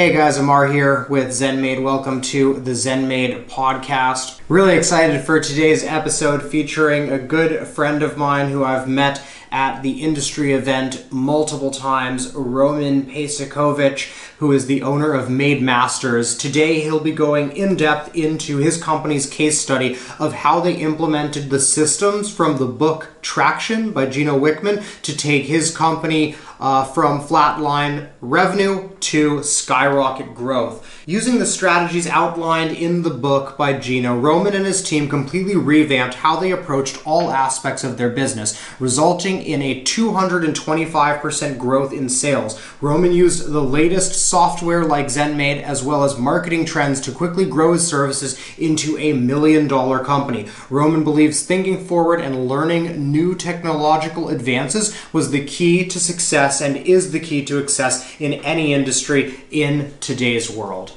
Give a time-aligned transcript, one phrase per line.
[0.00, 1.82] Hey guys, Amar here with ZenMaid.
[1.82, 4.40] Welcome to the ZenMaid podcast.
[4.48, 9.20] Really excited for today's episode featuring a good friend of mine who I've met
[9.52, 16.34] at the industry event multiple times, Roman Peysakhovich, who is the owner of Maid Masters.
[16.34, 21.50] Today he'll be going in depth into his company's case study of how they implemented
[21.50, 27.20] the systems from the book Traction by Gino Wickman to take his company uh, from
[27.20, 30.86] flatline revenue to skyrocket growth.
[31.06, 36.16] Using the strategies outlined in the book by Gino, Roman and his team completely revamped
[36.16, 42.60] how they approached all aspects of their business, resulting in a 225% growth in sales.
[42.82, 47.72] Roman used the latest software like ZenMaid as well as marketing trends to quickly grow
[47.72, 50.46] his services into a million dollar company.
[50.68, 56.78] Roman believes thinking forward and learning new technological advances was the key to success and
[56.78, 60.96] is the key to success in any industry in today's world.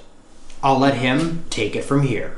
[0.64, 2.38] I'll let him take it from here.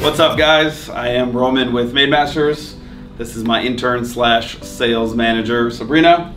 [0.00, 0.88] What's up, guys?
[0.88, 2.74] I am Roman with Maid Masters.
[3.18, 6.34] This is my intern slash sales manager, Sabrina.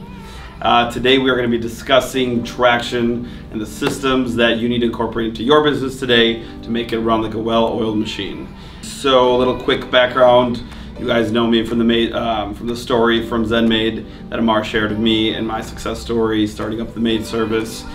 [0.62, 4.80] Uh, today we are going to be discussing traction and the systems that you need
[4.80, 8.48] to incorporate into your business today to make it run like a well-oiled machine.
[8.82, 10.64] So, a little quick background.
[11.00, 14.90] You guys know me from the um, from the story from ZenMaid that Amar shared
[14.90, 17.86] with me and my success story starting up the maid service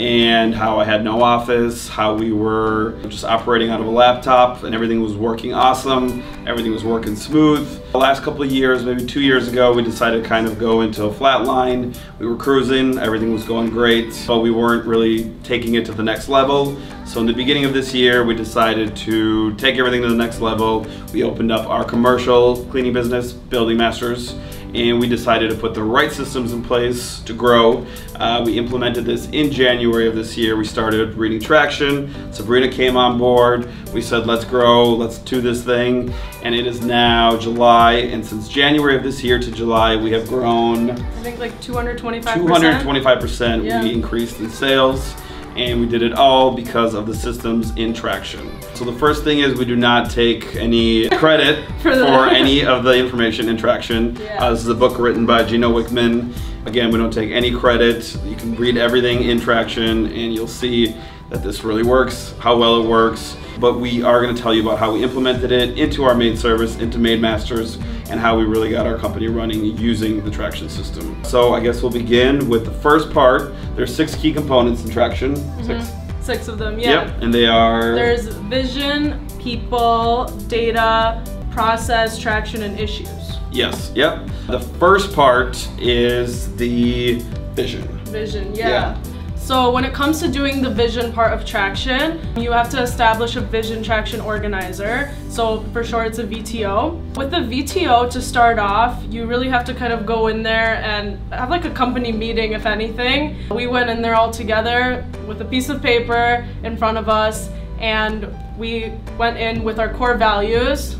[0.00, 4.62] and how I had no office, how we were just operating out of a laptop
[4.62, 7.68] and everything was working awesome, everything was working smooth.
[7.92, 10.80] The last couple of years, maybe two years ago, we decided to kind of go
[10.80, 11.94] into a flat line.
[12.18, 16.02] We were cruising, everything was going great, but we weren't really taking it to the
[16.02, 16.80] next level.
[17.04, 20.40] So in the beginning of this year, we decided to take everything to the next
[20.40, 20.86] level.
[21.12, 24.34] We opened up our commercial cleaning business, Building Masters,
[24.74, 27.86] and we decided to put the right systems in place to grow.
[28.16, 30.56] Uh, we implemented this in January of this year.
[30.56, 32.32] We started reading traction.
[32.32, 33.68] Sabrina came on board.
[33.92, 36.12] We said, let's grow, let's do this thing.
[36.42, 40.28] And it is now July, and since January of this year to July, we have
[40.28, 40.90] grown.
[40.90, 42.22] I think like 225%.
[42.22, 43.82] 225% Yeah.
[43.82, 45.14] we increased in sales
[45.56, 48.48] and we did it all because of the systems in traction.
[48.80, 52.82] So the first thing is we do not take any credit For for, any of
[52.82, 54.16] the information in traction.
[54.16, 54.42] Yeah.
[54.42, 56.34] Uh, this is a book written by Gino Wickman.
[56.64, 58.16] Again, we don't take any credit.
[58.24, 60.96] You can read everything in traction and you'll see
[61.28, 63.36] that this really works, how well it works.
[63.58, 66.34] But we are going to tell you about how we implemented it into our main
[66.34, 67.76] service, into Maid Masters,
[68.08, 71.22] and how we really got our company running using the traction system.
[71.22, 73.52] So I guess we'll begin with the first part.
[73.76, 75.36] There's six key components in traction.
[75.66, 75.99] Six.
[76.20, 77.04] Six of them, yeah.
[77.04, 77.94] Yep, and they are.
[77.94, 83.38] There's vision, people, data, process, traction, and issues.
[83.50, 84.28] Yes, yep.
[84.46, 87.20] The first part is the
[87.54, 87.86] vision.
[88.04, 88.68] Vision, yeah.
[88.68, 89.02] Yeah.
[89.50, 93.34] So when it comes to doing the vision part of traction, you have to establish
[93.34, 95.12] a vision traction organizer.
[95.28, 97.16] So for sure it's a VTO.
[97.16, 100.76] With the VTO to start off, you really have to kind of go in there
[100.76, 103.38] and have like a company meeting, if anything.
[103.50, 107.48] We went in there all together with a piece of paper in front of us,
[107.80, 110.94] and we went in with our core values.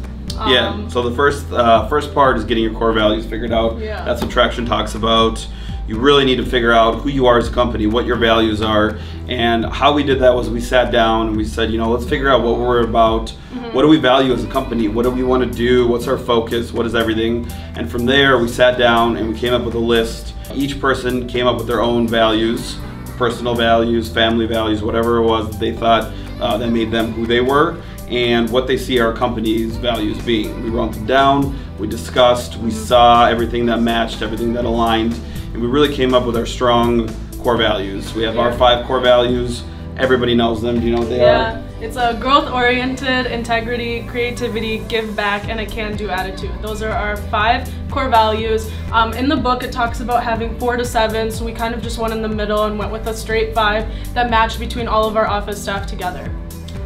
[0.49, 0.71] yeah.
[0.71, 3.79] Um, So the first uh, first part is getting your core values figured out.
[3.79, 4.05] Yeah.
[4.05, 5.47] That's what traction talks about.
[5.91, 8.63] You really need to figure out who you are as a company, what your values
[8.63, 8.97] are,
[9.27, 12.09] and how we did that was we sat down and we said, you know, let's
[12.09, 13.31] figure out what we're about.
[13.73, 14.87] What do we value as a company?
[14.87, 15.89] What do we want to do?
[15.89, 16.73] What's our focus?
[16.73, 17.51] What is everything?
[17.75, 20.35] And from there, we sat down and we came up with a list.
[20.55, 22.79] Each person came up with their own values,
[23.17, 27.27] personal values, family values, whatever it was that they thought uh, that made them who
[27.27, 30.63] they were and what they see our company's values being.
[30.63, 35.15] We wrote them down, we discussed, we saw everything that matched, everything that aligned,
[35.53, 38.13] and we really came up with our strong core values.
[38.15, 39.63] We have our five core values.
[39.97, 40.81] Everybody knows them.
[40.81, 41.27] Do you know what they are?
[41.27, 41.83] Yeah, are?
[41.83, 46.51] it's a growth oriented, integrity, creativity, give back, and a can do attitude.
[46.63, 48.71] Those are our five core values.
[48.93, 51.83] Um, in the book, it talks about having four to seven, so we kind of
[51.83, 55.07] just went in the middle and went with a straight five that matched between all
[55.07, 56.33] of our office staff together.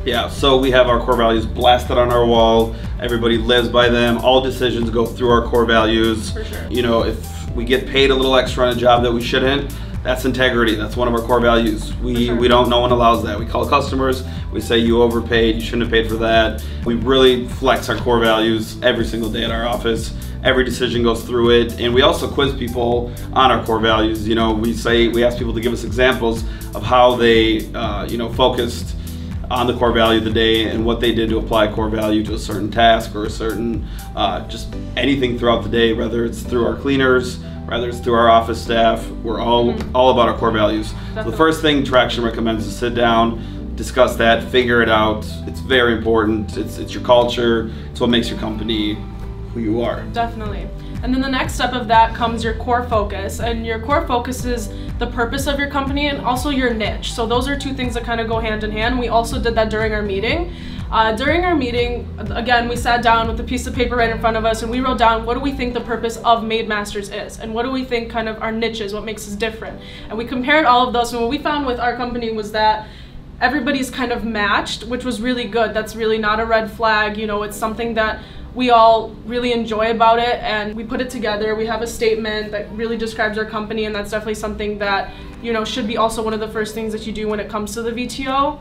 [0.05, 2.77] Yeah, so we have our core values blasted on our wall.
[3.01, 4.19] Everybody lives by them.
[4.19, 6.31] All decisions go through our core values.
[6.31, 6.71] For sure.
[6.71, 9.75] You know, if we get paid a little extra on a job that we shouldn't,
[10.03, 10.75] that's integrity.
[10.75, 11.95] That's one of our core values.
[11.97, 12.37] We sure.
[12.37, 13.39] we don't no one allows that.
[13.39, 14.23] We call customers,
[14.53, 16.63] we say you overpaid, you shouldn't have paid for that.
[16.85, 20.15] We really flex our core values every single day at our office.
[20.43, 24.29] Every decision goes through it, and we also quiz people on our core values.
[24.29, 28.05] You know, we say we ask people to give us examples of how they, uh,
[28.05, 28.95] you know, focused
[29.51, 32.23] on the core value of the day and what they did to apply core value
[32.25, 33.87] to a certain task or a certain
[34.17, 38.29] uh, just anything throughout the day, whether it's through our cleaners, whether it's through our
[38.29, 39.07] office staff.
[39.23, 39.97] We're all Mm-hmm.
[39.97, 40.93] all about our core values.
[41.15, 45.25] So the first thing Traction recommends is sit down, discuss that, figure it out.
[45.47, 46.57] It's very important.
[46.57, 47.71] It's it's your culture.
[47.91, 48.97] It's what makes your company
[49.53, 50.03] who you are.
[50.13, 50.69] Definitely.
[51.05, 53.39] And then the next step of that comes your core focus.
[53.39, 57.13] And your core focus is the purpose of your company and also your niche.
[57.13, 58.99] So those are two things that kind of go hand in hand.
[58.99, 60.55] We also did that during our meeting.
[60.91, 64.19] Uh, during our meeting, again, we sat down with a piece of paper right in
[64.19, 66.69] front of us and we wrote down what do we think the purpose of Maid
[66.69, 69.35] Masters is and what do we think kind of our niche is, what makes us
[69.35, 69.79] different.
[70.09, 71.13] And we compared all of those.
[71.13, 72.89] And what we found with our company was that
[73.43, 75.75] everybody's kind of matched, which was really good.
[75.75, 77.19] That's really not a red flag.
[77.19, 78.23] You know, it's something that
[78.55, 81.55] we all really enjoy about it and we put it together.
[81.55, 85.13] We have a statement that really describes our company, and that's definitely something that,
[85.43, 87.49] you know, should be also one of the first things that you do when it
[87.49, 88.61] comes to the VTO.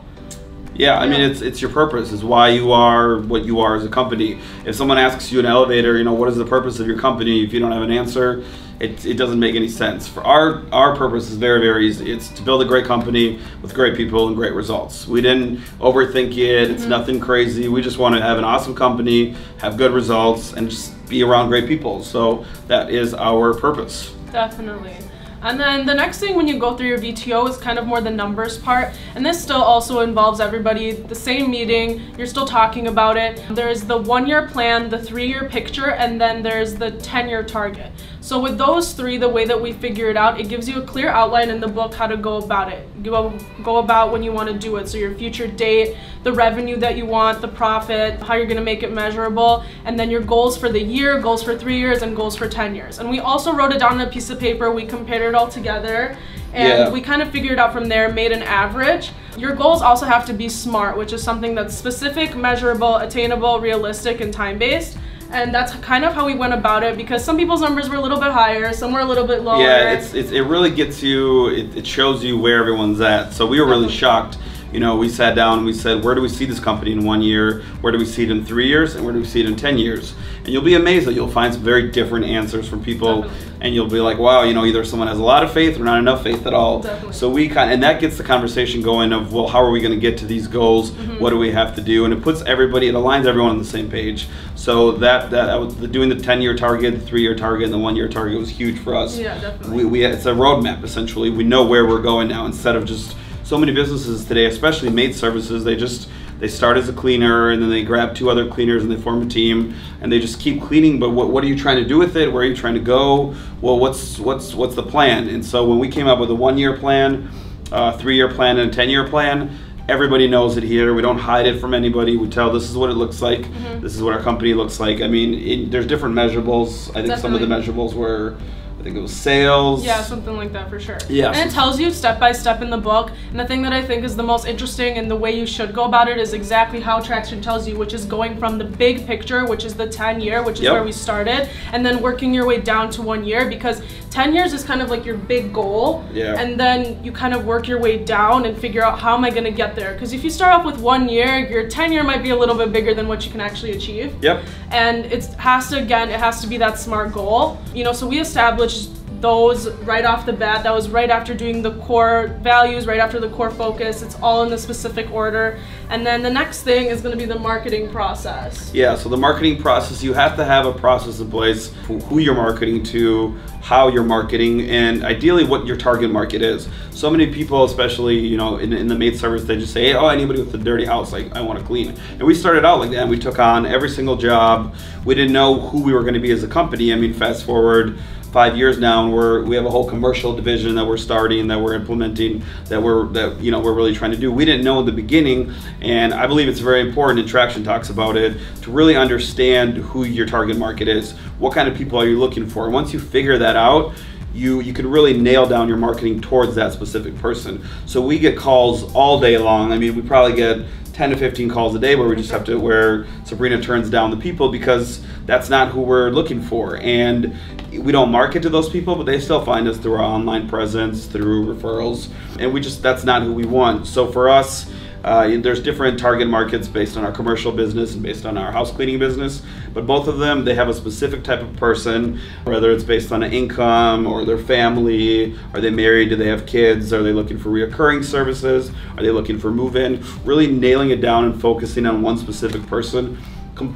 [0.74, 2.12] Yeah, I mean it's it's your purpose.
[2.12, 4.40] Is why you are what you are as a company.
[4.66, 6.98] If someone asks you in an elevator, you know, what is the purpose of your
[6.98, 7.44] company?
[7.44, 8.44] If you don't have an answer,
[8.80, 10.08] it, it doesn't make any sense.
[10.08, 12.10] For our our purpose is very very easy.
[12.10, 15.06] It's to build a great company with great people and great results.
[15.06, 16.70] We didn't overthink it.
[16.70, 16.90] It's mm-hmm.
[16.90, 17.68] nothing crazy.
[17.68, 21.48] We just want to have an awesome company, have good results, and just be around
[21.48, 22.02] great people.
[22.02, 24.12] So that is our purpose.
[24.32, 24.96] Definitely.
[25.44, 28.00] And then the next thing when you go through your VTO is kind of more
[28.00, 28.94] the numbers part.
[29.14, 30.92] And this still also involves everybody.
[30.92, 33.42] The same meeting, you're still talking about it.
[33.50, 37.44] There's the one year plan, the three year picture, and then there's the 10 year
[37.44, 37.92] target.
[38.24, 40.82] So with those three, the way that we figure it out, it gives you a
[40.82, 43.02] clear outline in the book how to go about it.
[43.02, 44.88] Go, go about when you want to do it.
[44.88, 48.62] So your future date, the revenue that you want, the profit, how you're going to
[48.62, 52.16] make it measurable, and then your goals for the year, goals for three years, and
[52.16, 52.98] goals for 10 years.
[52.98, 54.72] And we also wrote it down on a piece of paper.
[54.72, 56.16] We compared it all together.
[56.54, 56.88] And Yeah.
[56.88, 59.12] we kind of figured it out from there, made an average.
[59.36, 64.22] Your goals also have to be SMART, which is something that's specific, measurable, attainable, realistic,
[64.22, 64.96] and time based.
[65.30, 68.00] And that's kind of how we went about it because some people's numbers were a
[68.00, 69.60] little bit higher, some were a little bit lower.
[69.60, 71.48] Yeah, it's, it's it really gets you.
[71.48, 73.32] It, it shows you where everyone's at.
[73.32, 74.38] So we were really shocked.
[74.74, 77.04] You know, we sat down and we said, where do we see this company in
[77.04, 77.62] one year?
[77.80, 78.96] Where do we see it in three years?
[78.96, 80.16] And where do we see it in ten years?
[80.38, 83.22] And you'll be amazed that you'll find some very different answers from people.
[83.22, 83.50] Definitely.
[83.60, 85.84] And you'll be like, wow, you know, either someone has a lot of faith or
[85.84, 86.80] not enough faith at all.
[86.80, 87.12] Definitely.
[87.12, 89.94] So we kind and that gets the conversation going of, well, how are we going
[89.94, 90.90] to get to these goals?
[90.90, 91.20] Mm-hmm.
[91.20, 92.04] What do we have to do?
[92.04, 94.26] And it puts everybody, it aligns everyone on the same page.
[94.56, 97.78] So that that, the, doing the ten year target, the three year target, and the
[97.78, 99.84] one year target was huge for us Yeah, definitely.
[99.84, 101.30] we, we it's a roadmap essentially.
[101.30, 105.14] We know where we're going now instead of just so many businesses today, especially maid
[105.14, 105.62] services.
[105.64, 106.08] They just
[106.40, 109.22] they start as a cleaner and then they grab two other cleaners and they form
[109.22, 110.98] a team and they just keep cleaning.
[110.98, 112.32] But what, what are you trying to do with it?
[112.32, 113.34] Where are you trying to go?
[113.60, 115.28] Well, what's what's what's the plan?
[115.28, 117.30] And so when we came up with a one year plan,
[117.70, 119.56] uh, three year plan, and a ten year plan.
[119.86, 120.94] Everybody knows it here.
[120.94, 122.16] We don't hide it from anybody.
[122.16, 123.40] We tell this is what it looks like.
[123.40, 123.80] Mm-hmm.
[123.82, 125.02] This is what our company looks like.
[125.02, 126.88] I mean, it, there's different measurables.
[126.96, 128.38] I think some of the measurables were,
[128.84, 129.82] think it was sales.
[129.82, 130.98] Yeah, something like that for sure.
[131.08, 131.30] Yeah.
[131.30, 133.10] And it tells you step by step in the book.
[133.30, 135.72] And the thing that I think is the most interesting and the way you should
[135.72, 139.06] go about it is exactly how Traction tells you, which is going from the big
[139.06, 140.72] picture, which is the 10 year, which is Yep.
[140.74, 143.80] where we started, and then working your way down to one year because
[144.14, 146.04] 10 years is kind of like your big goal.
[146.12, 146.38] Yeah.
[146.40, 149.30] And then you kind of work your way down and figure out how am I
[149.30, 149.92] going to get there?
[149.92, 152.54] Because if you start off with one year, your 10 year might be a little
[152.54, 154.44] bit bigger than what you can actually achieve Yep.
[154.70, 158.06] and it has to again it has to be that smart goal you know so
[158.06, 158.90] we established
[159.24, 163.18] those right off the bat that was right after doing the core values right after
[163.18, 167.00] the core focus it's all in the specific order and then the next thing is
[167.00, 170.66] going to be the marketing process Yeah, so the marketing process, you have to have
[170.66, 175.76] a process in place who you're marketing to, how you're marketing, and ideally what your
[175.76, 176.68] target market is.
[176.90, 180.08] So many people, especially, you know, in, in the maid service, they just say, oh,
[180.08, 181.94] anybody with a dirty house, like, I want to clean.
[182.10, 184.74] And we started out like that, we took on every single job.
[185.04, 186.92] We didn't know who we were going to be as a company.
[186.92, 187.98] I mean, fast forward
[188.34, 191.60] five years now, and we're we have a whole commercial division that we're starting, that
[191.60, 194.32] we're implementing, that we're that you know we're really trying to do.
[194.32, 197.20] We didn't know in the beginning, and I believe it's very important.
[197.20, 201.12] And Traction talks about it to really understand who your target market is.
[201.38, 202.68] What kind of people are you looking for?
[202.68, 203.94] Once you figure that out,
[204.34, 207.64] you you can really nail down your marketing towards that specific person.
[207.86, 209.70] So we get calls all day long.
[209.70, 212.44] I mean, we probably get 10 to 15 calls a day where we just have
[212.44, 216.76] to where Sabrina turns down the people because that's not who we're looking for.
[216.76, 217.36] And
[217.72, 221.06] we don't market to those people but they still find us through our online presence
[221.06, 222.08] through referrals.
[222.38, 223.88] And we just that's not who we want.
[223.88, 224.70] So for us
[225.04, 228.72] uh, there's different target markets based on our commercial business and based on our house
[228.72, 229.42] cleaning business,
[229.74, 233.22] but both of them they have a specific type of person, whether it's based on
[233.22, 237.38] an income or their family, are they married, do they have kids, are they looking
[237.38, 242.00] for reoccurring services, are they looking for move-in, really nailing it down and focusing on
[242.00, 243.18] one specific person.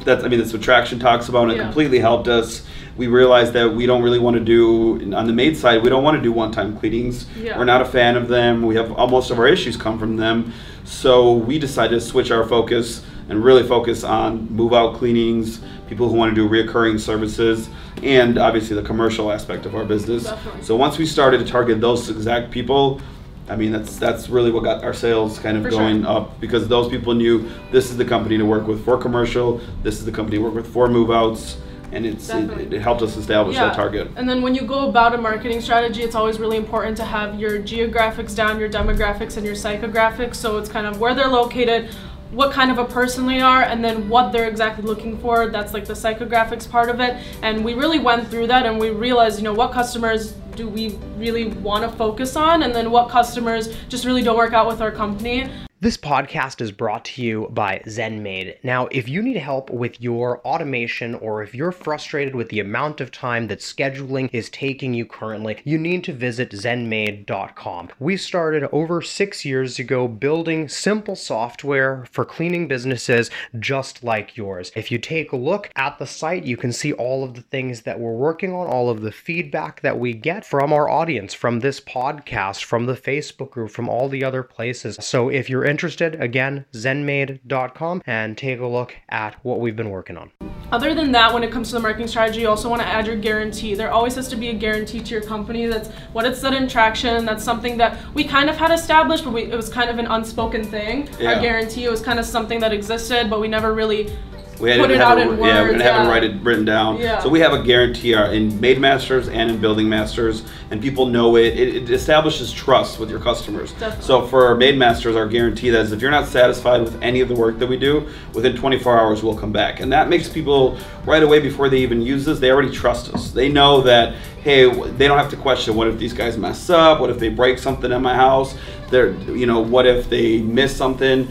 [0.04, 2.66] That's I mean that's what traction talks about and it completely helped us.
[2.98, 5.82] We realized that we don't really want to do on the maid side.
[5.82, 7.26] We don't want to do one-time cleanings.
[7.36, 7.56] Yeah.
[7.56, 8.66] We're not a fan of them.
[8.66, 10.52] We have almost of our issues come from them.
[10.84, 16.16] So we decided to switch our focus and really focus on move-out cleanings, people who
[16.16, 17.68] want to do reoccurring services,
[18.02, 20.24] and obviously the commercial aspect of our business.
[20.24, 20.62] Definitely.
[20.62, 23.00] So once we started to target those exact people,
[23.48, 25.80] I mean that's that's really what got our sales kind of For sure.
[25.80, 29.60] going up because those people knew this is the company to work with for commercial,
[29.82, 31.58] this is the company to work with for move-outs,
[31.92, 34.10] and it's it, it helped us establish that target.
[34.16, 37.38] And then when you go about a marketing strategy, it's always really important to have
[37.40, 40.36] your geographics down, your demographics, and your psychographics.
[40.36, 41.90] So it's kind of where they're located,
[42.30, 45.48] what kind of a person they are, and then what they're exactly looking for.
[45.48, 47.16] That's like the psychographics part of it.
[47.42, 50.98] And we really went through that and we realized, you know, what customers do we
[51.16, 54.80] really want to focus on, and then what customers just really don't work out with
[54.80, 55.48] our company.
[55.80, 58.56] This podcast is brought to you by ZenMaid.
[58.64, 63.00] Now, if you need help with your automation or if you're frustrated with the amount
[63.00, 67.90] of time that scheduling is taking you currently, you need to visit zenmaid.com.
[68.00, 73.30] We started over six years ago building simple software for cleaning businesses
[73.60, 74.72] just like yours.
[74.74, 77.82] If you take a look at the site, you can see all of the things
[77.82, 81.60] that we're working on, all of the feedback that we get from our audience, from
[81.60, 84.98] this podcast, from the Facebook group, from all the other places.
[85.00, 90.16] So if you're interested, again, zenmaid.com and take a look at what we've been working
[90.16, 90.32] on.
[90.70, 93.06] Other than that, when it comes to the marketing strategy, you also want to add
[93.06, 93.74] your guarantee.
[93.74, 95.66] There always has to be a guarantee to your company.
[95.66, 97.24] That's what it said in traction.
[97.24, 100.06] That's something that we kind of had established, but we, it was kind of an
[100.06, 101.08] unspoken thing.
[101.18, 101.34] Yeah.
[101.34, 104.14] Our guarantee was kind of something that existed, but we never really
[104.60, 105.72] We had put it have out it, in yeah, words.
[105.72, 106.98] didn't have it write it written down.
[106.98, 107.20] Yeah.
[107.20, 111.06] So we have a guarantee uh, in Maid Masters and in Building Masters, and people
[111.06, 111.58] know it.
[111.58, 113.72] It, it establishes trust with your customers.
[113.72, 114.04] Definitely.
[114.04, 117.28] So for Maid Masters, our guarantee that is if you're not satisfied with any of
[117.28, 120.78] the work that we do, within 24 hours we'll come back, and that makes people
[121.04, 123.30] right away before they even use this, they already trust us.
[123.30, 127.00] They know that hey, they don't have to question what if these guys mess up,
[127.00, 128.56] what if they break something in my house,
[128.90, 131.28] they're you know what if they miss something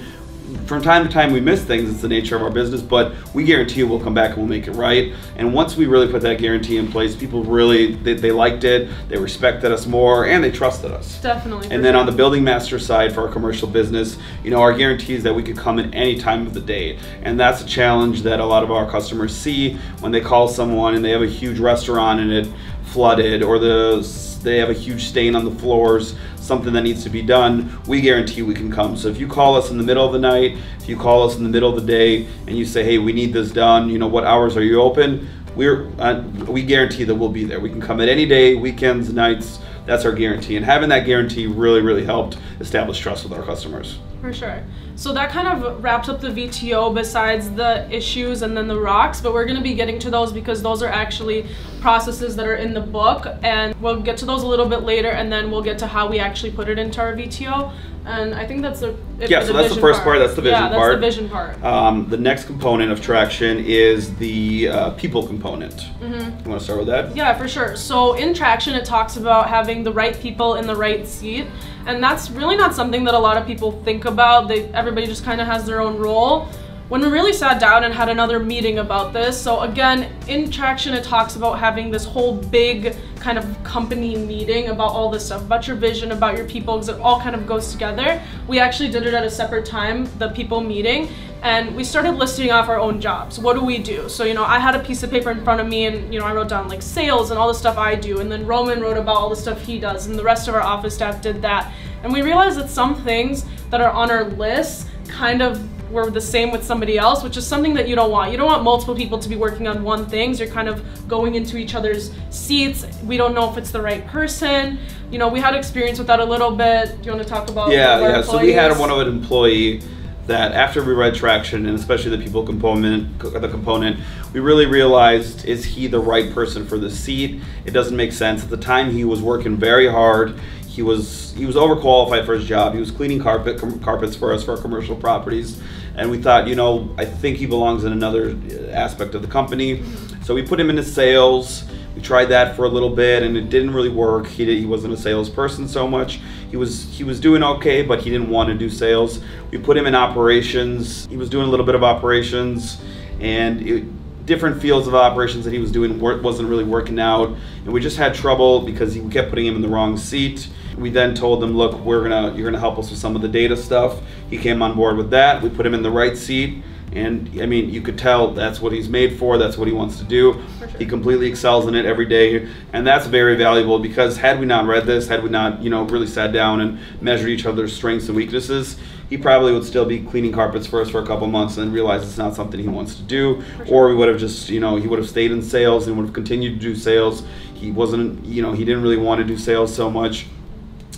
[0.65, 3.43] from time to time we miss things it's the nature of our business but we
[3.43, 6.39] guarantee we'll come back and we'll make it right and once we really put that
[6.39, 10.51] guarantee in place people really they, they liked it they respected us more and they
[10.51, 11.69] trusted us Definitely.
[11.69, 11.99] and then sure.
[11.99, 15.33] on the building master side for our commercial business, you know, our guarantee is that
[15.33, 16.97] we could come at any time of the day.
[17.21, 20.95] And that's a challenge that a lot of our customers see when they call someone
[20.95, 22.47] and they have a huge restaurant and it
[22.83, 24.03] flooded or the
[24.47, 27.79] they have a huge stain on the floors, something that needs to be done.
[27.87, 28.97] We guarantee we can come.
[28.97, 31.35] So if you call us in the middle of the night, if you call us
[31.35, 33.99] in the middle of the day and you say, "Hey, we need this done," you
[33.99, 35.27] know, what hours are you open?
[35.55, 37.59] We're uh, we guarantee that we'll be there.
[37.59, 39.59] We can come at any day, weekends, nights.
[39.85, 40.57] That's our guarantee.
[40.57, 43.99] And having that guarantee really, really helped establish trust with our customers.
[44.21, 44.63] For sure.
[44.97, 49.21] So that kind of wraps up the VTO besides the issues and then the rocks,
[49.21, 51.45] but we're going to be getting to those because those are actually
[51.81, 55.09] processes that are in the book and we'll get to those a little bit later
[55.09, 57.71] and then we'll get to how we actually put it into our VTO.
[58.07, 60.63] And I think that's the Yeah, for so that's the first part, that's the vision
[60.63, 60.95] yeah, that's part.
[60.95, 61.61] the vision part.
[61.61, 65.75] Um, the next component of traction is the uh, people component.
[65.75, 66.13] Mm-hmm.
[66.13, 67.13] You want to start with that?
[67.13, 67.75] Yeah, for sure.
[67.75, 71.47] So in traction, it talks about having the right people in the right seat,
[71.85, 74.47] and that's really not something that a lot of people think about.
[74.47, 76.47] They everybody just kind of has their own role.
[76.89, 80.93] When we really sat down and had another meeting about this, so again, in traction,
[80.93, 85.41] it talks about having this whole big kind of company meeting about all this stuff,
[85.41, 88.21] about your vision, about your people, because it all kind of goes together.
[88.47, 91.09] We actually did it at a separate time, the people meeting,
[91.43, 93.37] and we started listing off our own jobs.
[93.37, 94.07] What do we do?
[94.07, 96.21] So, you know, I had a piece of paper in front of me and, you
[96.21, 98.21] know, I wrote down like sales and all the stuff I do.
[98.21, 100.07] And then Roman wrote about all the stuff he does.
[100.07, 101.73] And the rest of our office staff did that.
[102.03, 106.21] And we realized that some things that are on our list kind of were the
[106.21, 108.31] same with somebody else, which is something that you don't want.
[108.31, 110.33] You don't want multiple people to be working on one thing.
[110.33, 112.85] So you're kind of going into each other's seats.
[113.03, 114.79] We don't know if it's the right person.
[115.11, 117.01] You know, we had experience with that a little bit.
[117.01, 118.21] Do you want to talk about Yeah, yeah.
[118.21, 118.91] So we had employees?
[118.91, 119.81] one of an employee
[120.27, 123.97] that after we read traction and especially the people component, the component,
[124.33, 127.41] we really realized is he the right person for the seat?
[127.65, 128.43] It doesn't make sense.
[128.43, 130.37] At the time, he was working very hard.
[130.67, 132.73] He was he was overqualified for his job.
[132.73, 135.59] He was cleaning carpet com- carpets for us for our commercial properties,
[135.97, 138.37] and we thought, you know, I think he belongs in another
[138.71, 139.83] aspect of the company.
[140.23, 141.63] So we put him into sales.
[141.95, 144.27] We tried that for a little bit, and it didn't really work.
[144.27, 146.19] He did, he wasn't a salesperson so much.
[146.51, 149.19] He was he was doing okay, but he didn't want to do sales.
[149.51, 151.07] We put him in operations.
[151.07, 152.79] He was doing a little bit of operations,
[153.19, 157.29] and it, different fields of operations that he was doing wasn't really working out,
[157.63, 160.49] and we just had trouble because he kept putting him in the wrong seat.
[160.77, 163.27] We then told him, "Look, we're gonna you're gonna help us with some of the
[163.27, 165.41] data stuff." He came on board with that.
[165.41, 166.63] We put him in the right seat.
[166.93, 169.37] And I mean, you could tell that's what he's made for.
[169.37, 170.41] That's what he wants to do.
[170.57, 170.67] Sure.
[170.79, 174.65] He completely excels in it every day, and that's very valuable because had we not
[174.65, 178.07] read this, had we not you know really sat down and measured each other's strengths
[178.07, 178.77] and weaknesses,
[179.09, 181.73] he probably would still be cleaning carpets for us for a couple months and then
[181.73, 184.77] realize it's not something he wants to do, or we would have just you know
[184.77, 187.23] he would have stayed in sales and would have continued to do sales.
[187.53, 190.25] He wasn't you know he didn't really want to do sales so much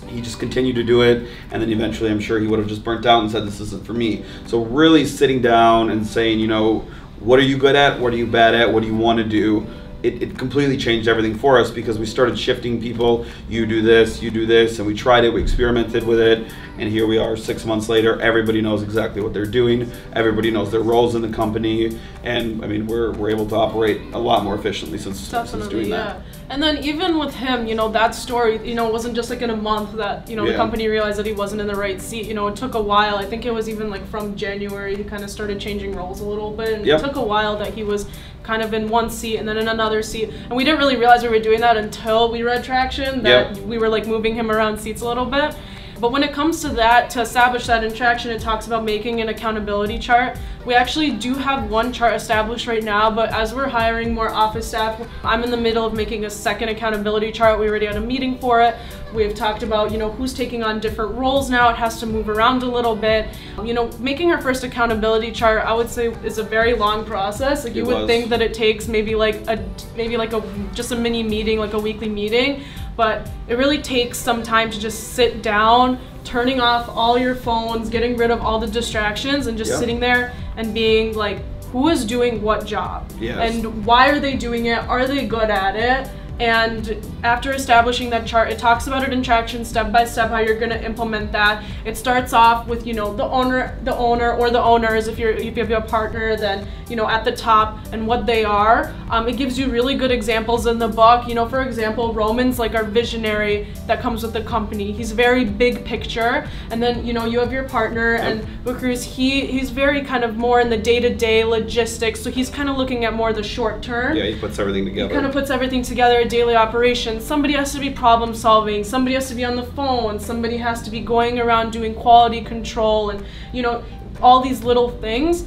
[0.09, 2.83] he just continued to do it and then eventually i'm sure he would have just
[2.83, 4.23] burnt out and said this isn't for me.
[4.47, 6.87] So really sitting down and saying you know
[7.19, 7.99] what are you good at?
[7.99, 8.71] What are you bad at?
[8.71, 9.67] What do you want to do
[10.03, 14.21] it, it completely changed everything for us because we started shifting people you do this
[14.21, 17.35] you do this and we tried it we experimented with it and here we are
[17.35, 21.29] six months later everybody knows exactly what they're doing everybody knows their roles in the
[21.29, 25.67] company and i mean we're, we're able to operate a lot more efficiently since, since
[25.67, 25.97] doing yeah.
[25.97, 29.29] that And then even with him, you know, that story, you know, it wasn't just
[29.29, 31.75] like in a month that, you know, the company realized that he wasn't in the
[31.75, 32.25] right seat.
[32.25, 33.17] You know, it took a while.
[33.17, 36.25] I think it was even like from January he kind of started changing roles a
[36.25, 36.73] little bit.
[36.73, 36.99] And Yep.
[36.99, 38.07] it took a while that he was
[38.43, 40.29] kind of in one seat and then in another seat.
[40.29, 43.65] And we didn't really realize we were doing that until we read Traction, that Yep.
[43.65, 45.55] we were like moving him around seats a little bit.
[45.99, 49.19] But when it comes to that, to establish that in Traction, it talks about making
[49.19, 50.37] an accountability chart.
[50.65, 54.65] We actually do have one chart established right now, but as we're hiring more office
[54.65, 57.59] staff, I'm in the middle of making a second accountability chart.
[57.59, 58.75] We already had a meeting for it.
[59.13, 61.69] We've talked about, you know, who's taking on different roles now.
[61.69, 63.27] It has to move around a little bit.
[63.63, 67.63] You know, making our first accountability chart, I would say, is a very long process.
[67.63, 68.07] Like you would was.
[68.07, 69.63] think that it takes maybe like a
[69.97, 72.63] maybe like a just a mini meeting, like a weekly meeting,
[72.95, 77.89] but it really takes some time to just sit down, turning off all your phones,
[77.89, 81.39] getting rid of all the distractions, and just sitting there and being like,
[81.71, 83.37] who is doing what job, Yes.
[83.55, 84.79] and why are they doing it?
[84.87, 86.11] Are they good at it?
[86.39, 90.39] And after establishing that chart, it talks about it in traction step by step how
[90.39, 91.63] you're going to implement that.
[91.85, 95.07] It starts off with you know the owner, the owner or the owners.
[95.07, 98.25] If you're if you have a partner, then you know at the top and what
[98.25, 98.93] they are.
[99.09, 101.27] Um, it gives you really good examples in the book.
[101.27, 104.91] You know, for example, Roman's like our visionary that comes with the company.
[104.93, 109.03] He's very big picture, and then you know you have your partner and Bukrus.
[109.03, 112.21] He he's very kind of more in the day to day logistics.
[112.21, 115.09] So he's kind of looking at more the short term yeah he puts everything together
[115.09, 118.83] He kind of puts everything together daily operations somebody has to be problem solving.
[118.83, 120.19] Somebody has to be on the phone.
[120.19, 123.83] Somebody has to be going around doing quality control and you know
[124.21, 125.45] all these little things.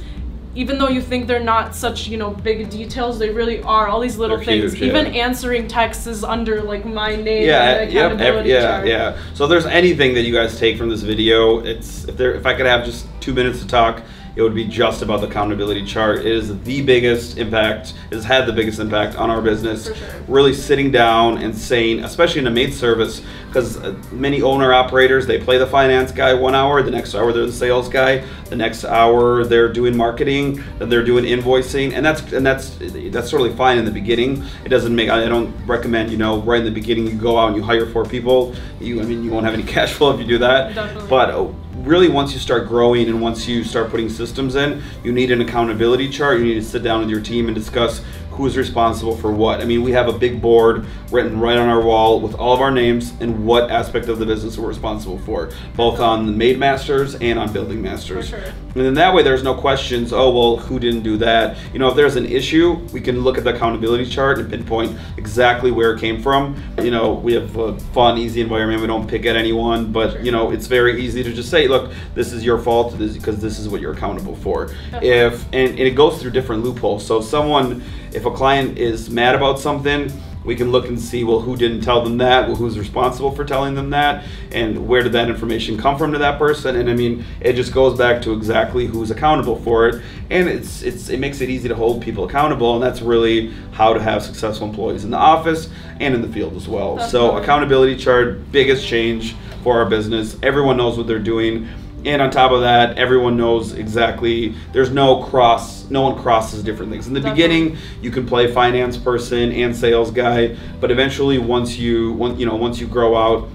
[0.55, 3.87] Even though you think they're not such you know big details they really are.
[3.87, 4.73] All these little They're things.
[4.73, 5.25] huge, even yeah.
[5.25, 8.87] answering texts is under like my name yeah yep, accountability ev- yeah chart.
[8.87, 9.17] yeah.
[9.33, 12.45] So if there's anything that you guys take from this video it's if there if
[12.45, 14.03] i could have just two minutes to talk
[14.35, 16.19] it would be just about the accountability chart.
[16.19, 19.85] It is the biggest impact it has had the biggest impact on our business.
[19.85, 19.95] Sure.
[20.27, 25.27] really sitting down and saying especially in a maid service because uh, many owner operators
[25.27, 28.57] they play the finance guy one hour the next hour they're the sales guy the
[28.57, 32.77] next hour they're doing marketing then they're doing invoicing and that's and that's
[33.09, 34.43] that's totally fine in the beginning.
[34.63, 37.47] It doesn't make i don't recommend you know right in the beginning you go out
[37.47, 38.53] and you hire four people.
[38.79, 40.75] You i mean you won't have any cash flow if you do that.
[40.75, 41.09] Definitely.
[41.09, 45.11] but uh, really once you start growing and once you start putting systems in you
[45.11, 46.37] need an accountability chart.
[46.37, 49.61] You need to sit down with your team and discuss who's responsible for what.
[49.61, 52.61] I mean we have a big board written right on our wall with all of
[52.61, 56.57] our names and what aspect of the business we're responsible for both on the maid
[56.57, 58.29] masters and on building masters.
[58.29, 58.39] Sure.
[58.39, 61.57] and then that way there's no questions oh well who didn't do that?
[61.71, 64.97] You know if there's an issue we can look at the accountability chart and pinpoint
[65.17, 66.61] exactly where it came from.
[66.79, 70.31] You know we have a fun easy environment we don't pick at anyone but you
[70.31, 73.69] know it's very easy to just say look this is your fault because this is
[73.69, 74.71] what you're accountable for.
[74.93, 77.05] If and, and it goes through different loopholes.
[77.05, 80.11] So if someone if a client is mad about something
[80.43, 82.47] we can look and see well who didn't tell them that?
[82.47, 84.25] Well who's responsible for telling them that?
[84.51, 86.75] And where did that information come from to that person?
[86.75, 90.01] And i mean it just goes back to exactly who's accountable for it.
[90.29, 93.93] And it's it's it makes it easy to hold people accountable and that's really how
[93.93, 96.99] to have successful employees in the office and in the field as well.
[96.99, 100.37] So accountability chart biggest change for our business.
[100.43, 101.69] Everyone knows what they're doing
[102.05, 106.91] and on top of that everyone knows exactly there's no cross no one crosses different
[106.91, 107.07] things.
[107.07, 107.43] In the Definitely.
[107.43, 112.45] beginning you can play finance person and sales guy but eventually once you once you
[112.45, 113.49] know once you grow out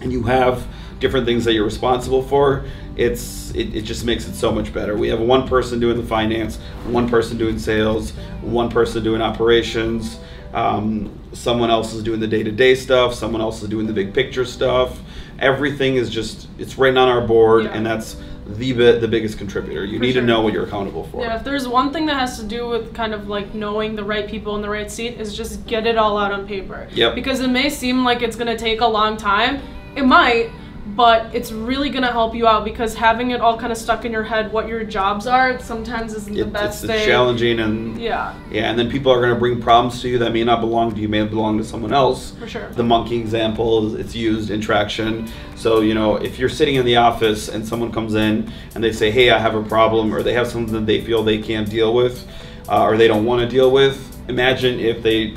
[0.00, 0.66] and you have
[0.98, 2.64] different things that you're responsible for
[2.96, 4.96] it's it, it just makes it so much better.
[4.96, 10.18] We have one person doing the finance one person doing sales one person doing operations
[10.52, 14.44] um, someone else is doing the day-to-day stuff someone else is doing the big picture
[14.44, 15.00] stuff
[15.42, 17.72] everything is just it's written on our board Yeah.
[17.72, 20.20] and that's the bi- the biggest contributor you For need sure.
[20.22, 22.68] to know what you're accountable for Yeah, if there's one thing that has to do
[22.68, 25.86] with kind of like knowing the right people in the right seat is just get
[25.86, 26.88] it all out on paper.
[26.92, 27.14] Yep.
[27.14, 29.60] Because it may seem like it's gonna take a long time.
[29.96, 30.50] It might,
[30.84, 34.12] but it's really gonna help you out because having it all kind of stuck in
[34.12, 38.34] your head what your jobs are sometimes isn't the best it's, it's challenging and Yeah,
[38.50, 40.94] yeah, and then people are going to bring problems to you that may not belong
[40.94, 42.32] to you, may belong to someone else.
[42.32, 42.68] for sure.
[42.70, 45.28] The monkey example it's used in traction.
[45.54, 48.92] So, you know, if you're sitting in the office and someone comes in and they
[48.92, 51.68] say, hey, I have a problem, or they have something that they feel they can't
[51.68, 52.26] deal with,
[52.68, 53.96] uh, or they don't want to deal with,
[54.28, 55.36] imagine if they,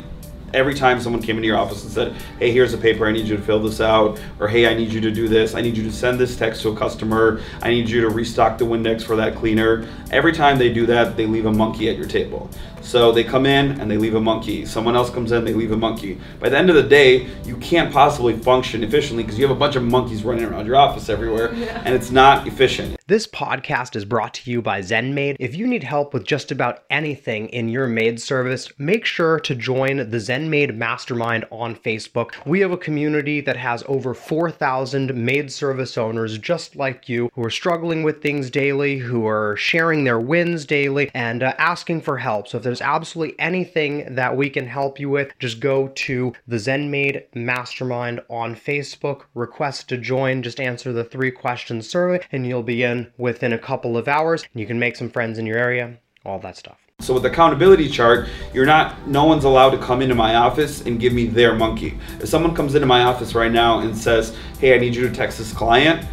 [0.56, 3.28] every time someone came into your office and said, hey, here's a paper, I need
[3.28, 5.76] you to fill this out, or hey, I need you to do this, I need
[5.78, 9.04] you to send this text to a customer, I need you to restock the Windex
[9.04, 9.88] for that cleaner.
[10.12, 12.50] Every time they do that, they leave a monkey at your table.
[12.82, 14.64] So they come in and they leave a monkey.
[14.64, 16.20] Someone else comes in, they leave a monkey.
[16.40, 19.60] By the end of the day, you can't possibly function efficiently because you have a
[19.60, 21.82] bunch of monkeys running around your office everywhere Yeah.
[21.84, 22.96] and it's not efficient.
[23.08, 25.36] This podcast is brought to you by ZenMaid.
[25.40, 29.54] If you need help with just about anything in your maid service, make sure to
[29.54, 32.32] join the ZenMaid Mastermind on Facebook.
[32.48, 37.46] We have a community that has over 4,000 maid service owners just like you who
[37.46, 42.18] are struggling with things daily, who are sharing their wins daily, and uh, asking for
[42.18, 42.48] help.
[42.48, 46.56] So if there's absolutely anything that we can help you with, just go to the
[46.56, 52.64] ZenMaid Mastermind on Facebook, request to join, just answer the three question survey, and you'll
[52.64, 54.44] be in within a couple of hours.
[54.54, 56.78] And you can make some friends in your area, all that stuff.
[57.00, 60.82] So with the accountability chart, you're not no one's allowed to come into my office
[60.86, 61.98] and give me their monkey.
[62.22, 65.14] If someone comes into my office right now and says, "Hey, I need you to
[65.14, 66.06] text this client,"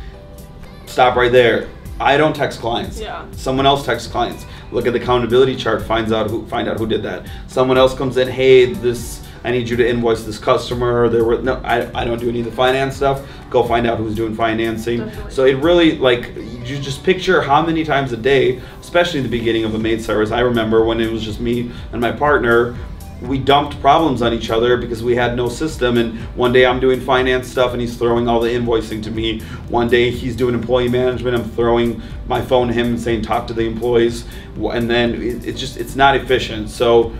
[0.86, 1.68] stop right there.
[2.00, 3.00] I don't text clients.
[3.00, 3.24] Yeah.
[3.30, 4.44] Someone else texts clients.
[4.72, 7.26] Look at the accountability chart, finds out who find out who did that.
[7.46, 11.40] Someone else comes in, "Hey, this I need you to invoice this customer." There were
[11.40, 13.22] no I, I don't do any of the finance stuff.
[13.50, 14.98] Go find out who's doing financing.
[14.98, 15.32] Definitely.
[15.32, 19.30] So it really like you just picture how many times a day, especially in the
[19.30, 20.30] beginning of a maid service.
[20.30, 22.76] I remember when it was just me and my partner,
[23.22, 25.96] we dumped problems on each other because we had no system.
[25.96, 29.40] And one day I'm doing finance stuff and he's throwing all the invoicing to me.
[29.68, 31.36] One day he's doing employee management.
[31.36, 34.24] I'm throwing my phone to him and saying talk to the employees.
[34.56, 36.70] And then it's just it's not efficient.
[36.70, 37.12] So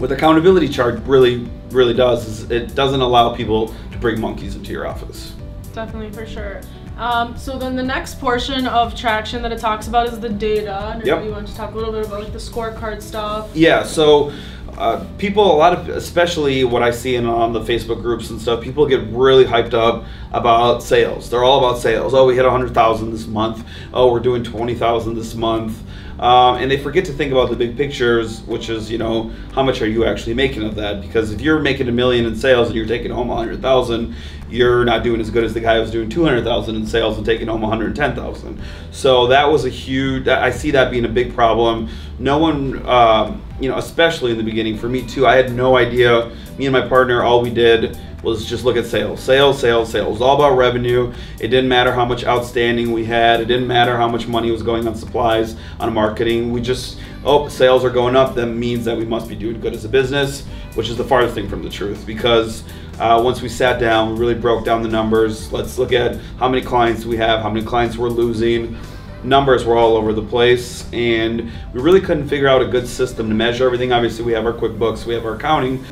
[0.00, 4.72] what accountability chart really really does is it doesn't allow people to bring monkeys into
[4.72, 5.34] your office.
[5.72, 6.60] Definitely, for sure.
[6.96, 10.90] Um, so then the next portion of traction that it talks about is the data.
[10.94, 11.24] And Yep.
[11.24, 13.48] you want to talk a little bit about like the scorecard stuff.
[13.54, 14.32] Yeah, so
[14.76, 18.40] uh, people, a lot of, especially what I see in on the Facebook groups and
[18.40, 21.30] stuff, people get really hyped up about sales.
[21.30, 22.14] They're all about sales.
[22.14, 23.64] Oh, we hit 100,000 this month.
[23.94, 25.80] Oh, we're doing 20,000 this month.
[26.20, 29.62] Um, and they forget to think about the big pictures, which is, you know, how
[29.62, 31.00] much are you actually making of that?
[31.00, 34.14] Because if you're making a million in sales and you're taking home a 100,000,
[34.50, 37.48] you're not doing as good as the guy who's doing 200,000 in sales and taking
[37.48, 38.62] home 110,000.
[38.90, 41.88] So that was a huge, I see that being a big problem.
[42.18, 45.78] No one, um, you know, especially in the beginning, for me too, I had no
[45.78, 46.30] idea.
[46.58, 50.06] Me and my partner, all we did was just look at sales, sales, sales, sales.
[50.08, 51.12] It was all about revenue.
[51.40, 53.40] It didn't matter how much outstanding we had.
[53.40, 56.52] It didn't matter how much money was going on supplies, on marketing.
[56.52, 58.34] We just, oh, sales are going up.
[58.34, 61.34] That means that we must be doing good as a business, which is the farthest
[61.34, 62.04] thing from the truth.
[62.06, 62.62] Because
[62.98, 65.50] uh, once we sat down, we really broke down the numbers.
[65.52, 68.78] Let's look at how many clients we have, how many clients we're losing.
[69.22, 73.28] Numbers were all over the place, and we really couldn't figure out a good system
[73.28, 73.92] to measure everything.
[73.92, 75.84] Obviously, we have our QuickBooks, we have our accounting,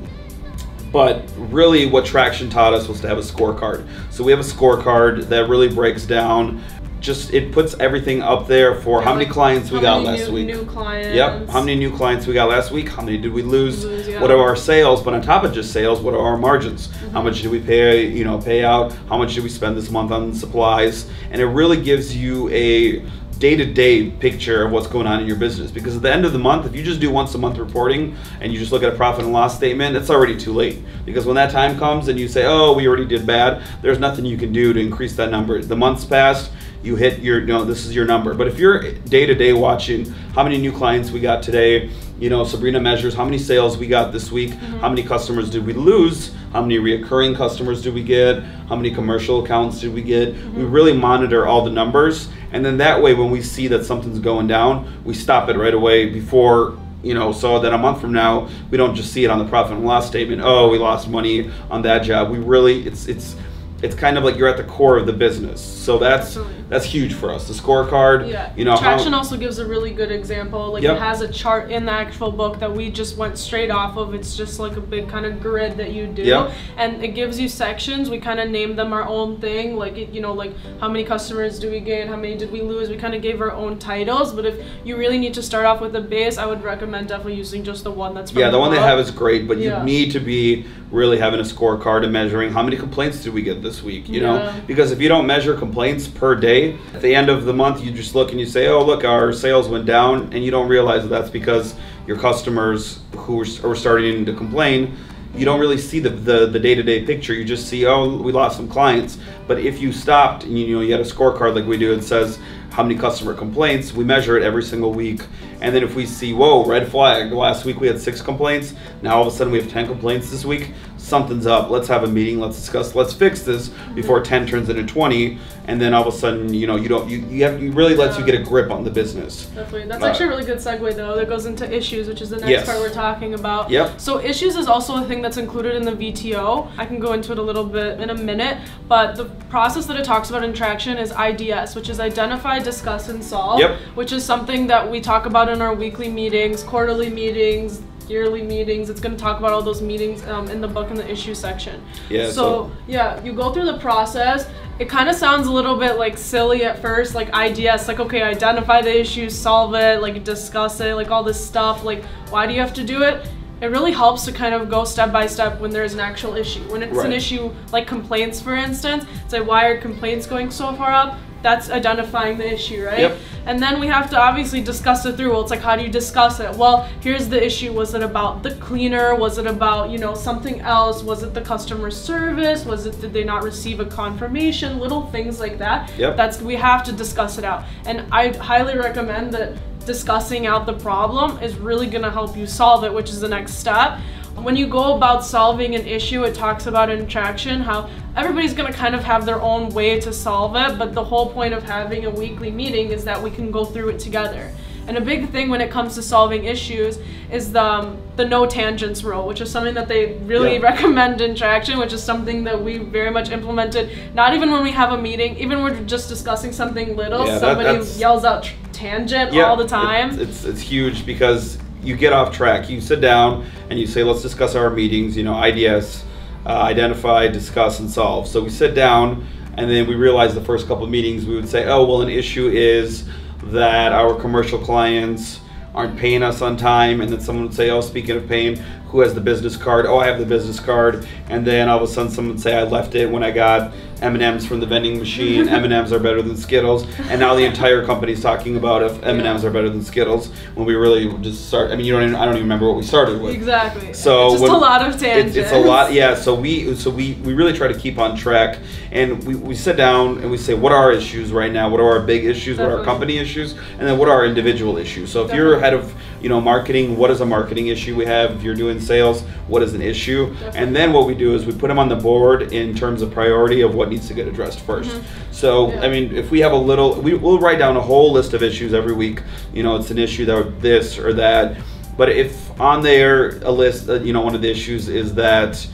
[0.92, 4.44] but really what traction taught us was to have a scorecard so we have a
[4.44, 6.62] scorecard that really breaks down
[7.00, 10.46] just it puts everything up there for how many clients we got last new, week
[10.46, 11.14] New clients.
[11.14, 11.48] Yep.
[11.48, 12.88] How many new clients we got last week?
[12.88, 13.84] How many did we lose?
[13.84, 14.20] Lose, yeah.
[14.20, 15.02] What are our sales?
[15.02, 16.88] But on top of just sales, what are our margins?
[16.88, 17.10] Mm-hmm.
[17.10, 18.06] How much did we pay?
[18.06, 18.92] You know, pay out?
[19.08, 21.08] How much did we spend this month on supplies?
[21.30, 23.04] And it really gives you a
[23.38, 25.70] day-to-day picture of what's going on in your business.
[25.70, 28.16] Because at the end of the month, if you just do once a month reporting
[28.40, 30.78] and you just look at a profit and loss statement, it's already too late.
[31.04, 34.24] Because when that time comes and you say, "Oh, we already did bad," there's nothing
[34.24, 35.62] you can do to increase that number.
[35.62, 36.50] The month's passed
[36.82, 39.52] you hit your you know this is your number but if you're day to day
[39.52, 43.76] watching how many new clients we got today you know sabrina measures how many sales
[43.76, 44.78] we got this week mm-hmm.
[44.78, 48.92] how many customers did we lose how many reoccurring customers did we get how many
[48.92, 50.70] commercial accounts did we get we mm-hmm.
[50.70, 54.46] really monitor all the numbers and then that way when we see that something's going
[54.46, 58.48] down we stop it right away before you know so that a month from now
[58.70, 61.50] we don't just see it on the profit and loss statement oh we lost money
[61.70, 63.36] on that job we really it's it's
[63.82, 66.57] it's kind of like you're at the core of the business so that's Absolutely.
[66.68, 67.48] That's huge for us.
[67.48, 68.50] The scorecard, Yeah.
[68.56, 70.72] you know, Traction how, also gives a really good example.
[70.72, 70.96] Like Yep.
[70.96, 74.14] it has a chart in the actual book that we just went straight off of.
[74.14, 76.50] It's just like a big kind of grid that you do, Yep.
[76.76, 78.10] and it gives you sections.
[78.10, 79.76] We kind of named them our own thing.
[79.76, 82.08] Like it, you know, like how many customers do we gain?
[82.08, 82.88] How many did we lose?
[82.90, 84.32] We kind of gave our own titles.
[84.32, 87.34] But if you really need to start off with a base, I would recommend definitely
[87.34, 89.78] using just the one that's yeah, the one they have is great, but Yeah.
[89.80, 93.42] you need to be really having a scorecard and measuring how many complaints did we
[93.42, 94.50] get this week, you know?
[94.66, 96.57] Because if you don't measure complaints per day,
[96.94, 99.32] at the end of the month you just look and you say, "Oh, look, our
[99.32, 101.74] sales went down," and you don't realize that that's because
[102.06, 104.96] your customers who are starting to complain
[105.34, 107.32] you don't really see the, the, day-to-day picture.
[107.32, 109.18] You just see oh we lost some clients.
[109.46, 112.02] But if you stopped and you know you had a scorecard like we do it
[112.02, 112.38] says
[112.70, 115.22] how many customer complaints we measure it every single week.
[115.60, 119.16] And then if we see whoa red flag last week we had six complaints now
[119.16, 121.70] all of a sudden we have 10 complaints this week something's up.
[121.70, 125.78] Let's have a meeting let's discuss let's fix this before 10 turns into 20 and
[125.80, 128.18] then all of a sudden you know you don't you, you have you really lets
[128.18, 129.86] you get a grip on the business Definitely.
[129.88, 131.14] That's Uh, actually a really good segue though.
[131.14, 132.66] That goes into issues, which is the next Yes.
[132.66, 133.70] part we're talking about.
[133.70, 134.00] Yep.
[134.00, 136.68] So issues is also a thing that's included in the VTO.
[136.78, 138.56] I can go into it a little bit in a minute,
[138.88, 143.08] but the process that it talks about in traction is IDS, which is identify, discuss,
[143.08, 143.60] and solve.
[143.60, 143.72] Yep.
[143.94, 147.82] Which is something that we talk about in our weekly meetings, quarterly meetings.
[148.08, 148.88] Yearly meetings.
[148.90, 151.34] It's going to talk about all those meetings um, in the book in the issue
[151.34, 151.82] section.
[152.08, 154.48] Yeah, So, so- yeah, you go through the process.
[154.78, 158.22] It kind of sounds a little bit like silly at first, like IDS, like okay,
[158.22, 161.82] identify the issue, solve it, like discuss it, like all this stuff.
[161.84, 163.28] Like, why do you have to do it?
[163.60, 166.62] It really helps to kind of go step by step when there's an actual issue.
[166.70, 170.72] When it's an issue like complaints, for instance, it's like why are complaints going so
[170.74, 171.18] far up?
[171.42, 172.98] That's identifying the issue, right?
[172.98, 173.18] Yep.
[173.46, 175.30] And then we have to obviously discuss it through.
[175.30, 176.54] Well, it's like, how do you discuss it?
[176.56, 177.72] Well, here's the issue.
[177.72, 179.14] Was it about the cleaner?
[179.14, 181.02] Was it about, you know, something else?
[181.02, 182.64] Was it the customer service?
[182.64, 184.78] Was it, did they not receive a confirmation?
[184.78, 185.90] Little things like that.
[185.96, 186.16] Yep.
[186.16, 187.64] That's, we have to discuss it out.
[187.86, 192.46] And I highly recommend that discussing out the problem is really going to help you
[192.46, 193.98] solve it, which is the next step.
[194.42, 198.70] When you go about solving an issue, it talks about in traction how everybody's going
[198.72, 201.62] to kind of have their own way to solve it, but the whole point of
[201.62, 204.52] having a weekly meeting is that we can go through it together.
[204.86, 206.98] And a big thing when it comes to solving issues
[207.30, 210.60] is the, um, the no tangents rule, which is something that they really Yeah.
[210.70, 213.90] recommend in traction, which is something that we very much implemented.
[214.14, 217.38] Not even when we have a meeting, even when we're just discussing something little, Yeah,
[217.38, 220.18] somebody that's- yells out tangent Yeah, all the time.
[220.18, 222.68] It's it's huge because you get off track.
[222.68, 226.04] You sit down and you say, "Let's discuss our meetings." You know, IDS,
[226.46, 228.26] uh, identify, discuss, and solve.
[228.26, 231.48] So we sit down, and then we realize the first couple of meetings we would
[231.48, 233.04] say, "Oh, well, an issue is
[233.44, 235.40] that our commercial clients."
[235.74, 239.00] Aren't paying us on time, and then someone would say, "Oh, speaking of paying, who
[239.00, 239.86] has the business card?
[239.86, 242.56] Oh, I have the business card." And then all of a sudden, someone would say,
[242.56, 245.48] "I left it when I got M and M's from the vending machine.
[245.48, 249.02] M and M's are better than Skittles." And now the entire company's talking about if
[249.02, 251.70] M and M's are better than Skittles when we really just start.
[251.70, 252.02] I mean, you don't.
[252.02, 253.34] Even, I don't even remember what we started with.
[253.34, 253.92] Exactly.
[253.92, 255.36] So it's just when- a lot of tangents.
[255.36, 256.14] it's a lot, yeah.
[256.14, 258.58] So we so we, we really try to keep on track,
[258.92, 261.80] and we, we sit down and we say what are our issues right now, what
[261.80, 264.76] are our big issues, what are our company issues, and then what are our individual
[264.78, 265.10] issues.
[265.10, 268.32] So if you're head of you know marketing, what is a marketing issue we have?
[268.32, 270.30] If you're doing sales, what is an issue?
[270.30, 270.60] Definitely.
[270.60, 273.12] And then what we do is we put them on the board in terms of
[273.12, 275.78] priority of what needs to get addressed 1st So Mm-hmm.
[275.78, 275.84] Yeah.
[275.84, 278.42] I mean, if we have a little, we, we'll write down a whole list of
[278.42, 279.22] issues every week.
[279.52, 281.56] You know, it's an issue that this or that.
[281.96, 285.66] But if on there a list, uh, you know, one of the issues is that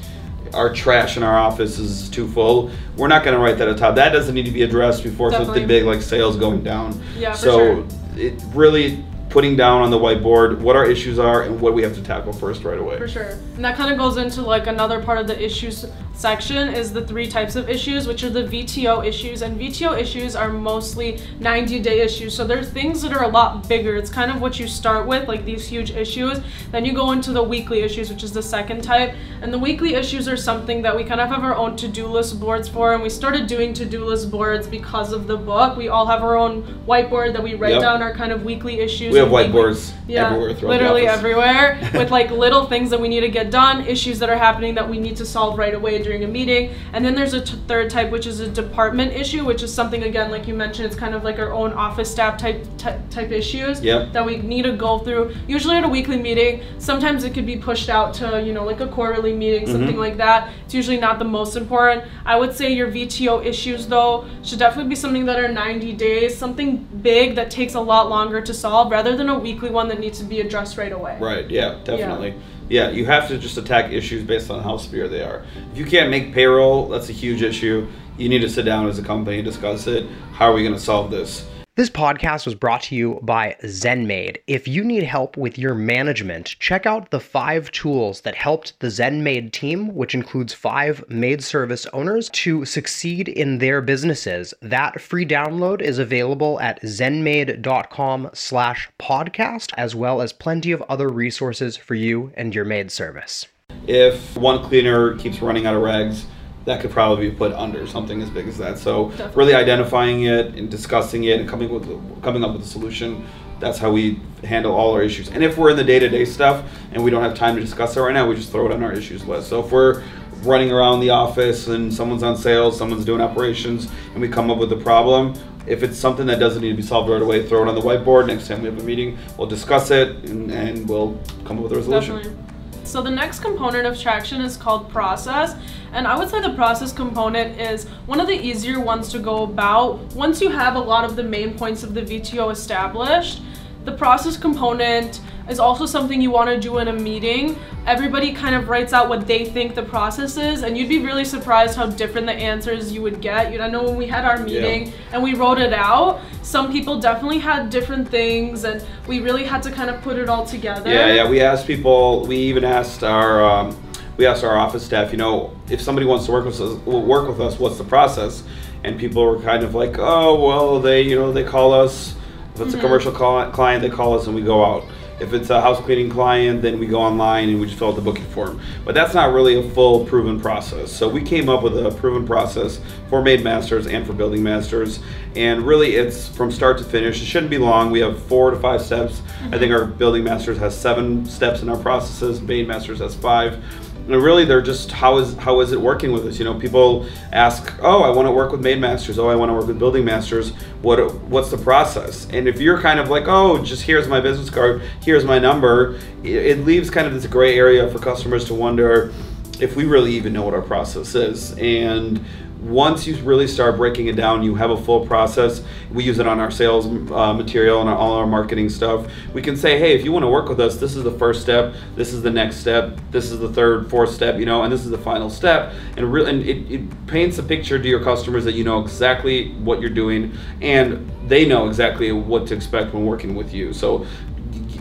[0.54, 3.76] our trash in our office is too full, we're not going to write that at
[3.76, 3.94] top.
[3.96, 7.00] That doesn't need to be addressed before something big like sales going down.
[7.16, 7.87] Yeah, so sure.
[8.16, 9.04] it really
[9.35, 12.33] putting down on the whiteboard what our issues are and what we have to tackle
[12.33, 12.97] first right away.
[12.97, 13.31] For sure.
[13.57, 17.05] And that kind of goes into like another part of the issues section is the
[17.07, 19.42] three types of issues, which are the VTO issues.
[19.42, 22.35] And VTO issues are mostly 90 day issues.
[22.35, 23.96] So there's things that are a lot bigger.
[23.96, 26.40] It's kind of what you start with, like these huge issues.
[26.70, 29.14] Then you go into the weekly issues, which is the second type.
[29.42, 32.07] And the weekly issues are something that we kind of have our own to do
[32.07, 32.94] list boards for.
[32.94, 35.77] And we started doing to do list boards because of the book.
[35.77, 37.81] We all have our own whiteboard that we write Yep.
[37.81, 39.12] down our kind of weekly issues.
[39.12, 43.20] We have and weekly- whiteboards everywhere literally everywhere with like little things that we need
[43.20, 46.22] to get done, issues that are happening that we need to solve right away during
[46.22, 46.70] a meeting.
[46.92, 50.04] And then there's a t- third type, which is a department issue, which is something
[50.04, 53.30] again, like you mentioned, it's kind of like our own office staff type type, type
[53.32, 54.12] issues Yep.
[54.12, 55.34] that we need to go through.
[55.48, 58.80] Usually at a weekly meeting, sometimes it could be pushed out to you know like
[58.80, 60.06] a quarterly meeting, something Mhm.
[60.06, 60.50] like that.
[60.66, 62.04] It's usually not the most important.
[62.26, 66.36] I would say your VTO issues though should definitely be something that are 90 days,
[66.36, 69.98] something big that takes a lot longer to solve, rather than a weekly one that
[69.98, 71.16] needs to be addressed right away.
[71.18, 72.28] Right, yeah, definitely.
[72.28, 72.34] Yeah.
[72.68, 75.44] You have to just attack issues based on how severe they are.
[75.72, 77.87] If you can't make payroll, that's a huge issue.
[78.16, 80.07] you need to sit down as a company and discuss it.
[80.33, 81.46] How are we going to solve this?
[81.76, 84.37] This podcast was brought to you by ZenMaid.
[84.46, 88.87] If you need help with your management, check out the five tools that helped the
[88.87, 94.54] ZenMaid team, which includes five maid service owners, to succeed in their businesses.
[94.62, 101.08] That free download is available at zenmaid.com slash podcast, as well as plenty of other
[101.08, 103.48] resources for you and your maid service.
[103.88, 106.26] If one cleaner keeps running out of rags,
[106.64, 108.79] that could probably be put under something as big as that.
[108.79, 109.37] So Definitely.
[109.37, 111.87] really identifying it and discussing it and coming with
[112.22, 113.27] coming up with a solution.
[113.61, 115.31] That's how we handle all our issues.
[115.31, 118.00] And if we're in the day-to-day stuff and we don't have time to discuss it
[118.00, 119.48] right now, we just throw it on our issues list.
[119.48, 120.03] So if we're
[120.42, 124.59] running around the office and someone's on sales, someone's doing operations, and we come up
[124.59, 125.35] with a problem,
[125.66, 127.81] if it's something that doesn't need to be solved right away, throw it on the
[127.81, 128.27] whiteboard.
[128.27, 131.72] Next time we have a meeting, we'll discuss it and, and we'll come up with
[131.72, 132.16] a resolution.
[132.16, 132.53] Definitely.
[132.87, 135.57] So the next component of traction is called process.
[135.92, 139.44] And I would say the process component is one of the easier ones to go
[139.44, 140.01] about.
[140.14, 143.40] Once you have a lot of the main points of the VTO established,
[143.85, 147.57] the process component is also something you want to do in a meeting.
[147.87, 151.25] Everybody kind of writes out what they think the process is, and you'd be really
[151.25, 153.53] surprised how different the answers you would get.
[153.53, 156.73] You know, I know when we had our meeting and we wrote it out, some
[156.73, 160.47] people definitely had different things, and we really had to kind of put it all
[160.47, 160.90] together.
[160.90, 161.29] Yeah, yeah.
[161.29, 162.27] We asked people.
[162.27, 163.77] We even asked our um,
[164.16, 165.12] we asked our office staff.
[165.12, 168.44] You know, if somebody wants to work with us, work with us, what's the process?
[168.83, 172.14] And people were kind of like, oh, well, they you know they call us.
[172.54, 174.84] If it's a commercial cli- client, they call us and we go out.
[175.20, 177.94] If it's a house cleaning client, then we go online and we just fill out
[177.96, 178.60] the booking form.
[178.84, 180.92] But that's not really a full proven process.
[180.92, 184.98] So we came up with a proven process for Maid Masters and for Building Masters.
[185.36, 187.22] And really, it's from start to finish.
[187.22, 187.92] It shouldn't be long.
[187.92, 189.22] We have four to five steps.
[189.46, 189.74] I think mm-hmm.
[189.74, 192.40] our Building Masters has seven steps in our processes.
[192.40, 193.62] Maid Masters has five.
[194.06, 196.38] Really, they're just how is how is it working with us?
[196.38, 199.18] You know, people ask, "Oh, I want to work with Maid Masters.
[199.18, 200.50] Oh, I want to work with Building Masters.
[200.82, 204.50] What what's the process?" And if you're kind of like, "Oh, just here's my business
[204.50, 208.54] card, here's my number," it, it leaves kind of this gray area for customers to
[208.54, 209.10] wonder
[209.58, 211.56] if we really even know what our process is.
[211.58, 212.22] And
[212.64, 215.62] once you really start breaking it down, you have a full process.
[215.92, 219.07] We use it on our sales uh, material and all our marketing stuff.
[219.35, 221.42] We can say, hey, if you want to work with us, this is the first
[221.42, 224.72] step, this is the next step, this is the third, fourth step, you know, and
[224.72, 225.74] this is the final step.
[225.98, 229.53] And really, and it, it paints a picture to your customers that you know exactly
[229.57, 233.74] what you're doing, and they know exactly what to expect when working with you.
[233.74, 234.07] So,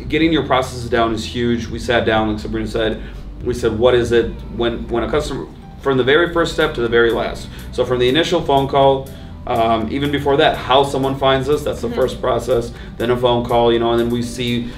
[0.08, 1.68] getting your processes down is huge.
[1.68, 3.04] We sat down, like Sabrina said,
[3.44, 5.48] we said, what is it when when a customer
[5.84, 7.48] from the very first step to the very last.
[7.74, 9.10] So from the initial phone call,
[9.46, 12.72] um, even before that, how someone finds us, that's the first process.
[12.98, 14.72] Then a phone call, you know, and then we see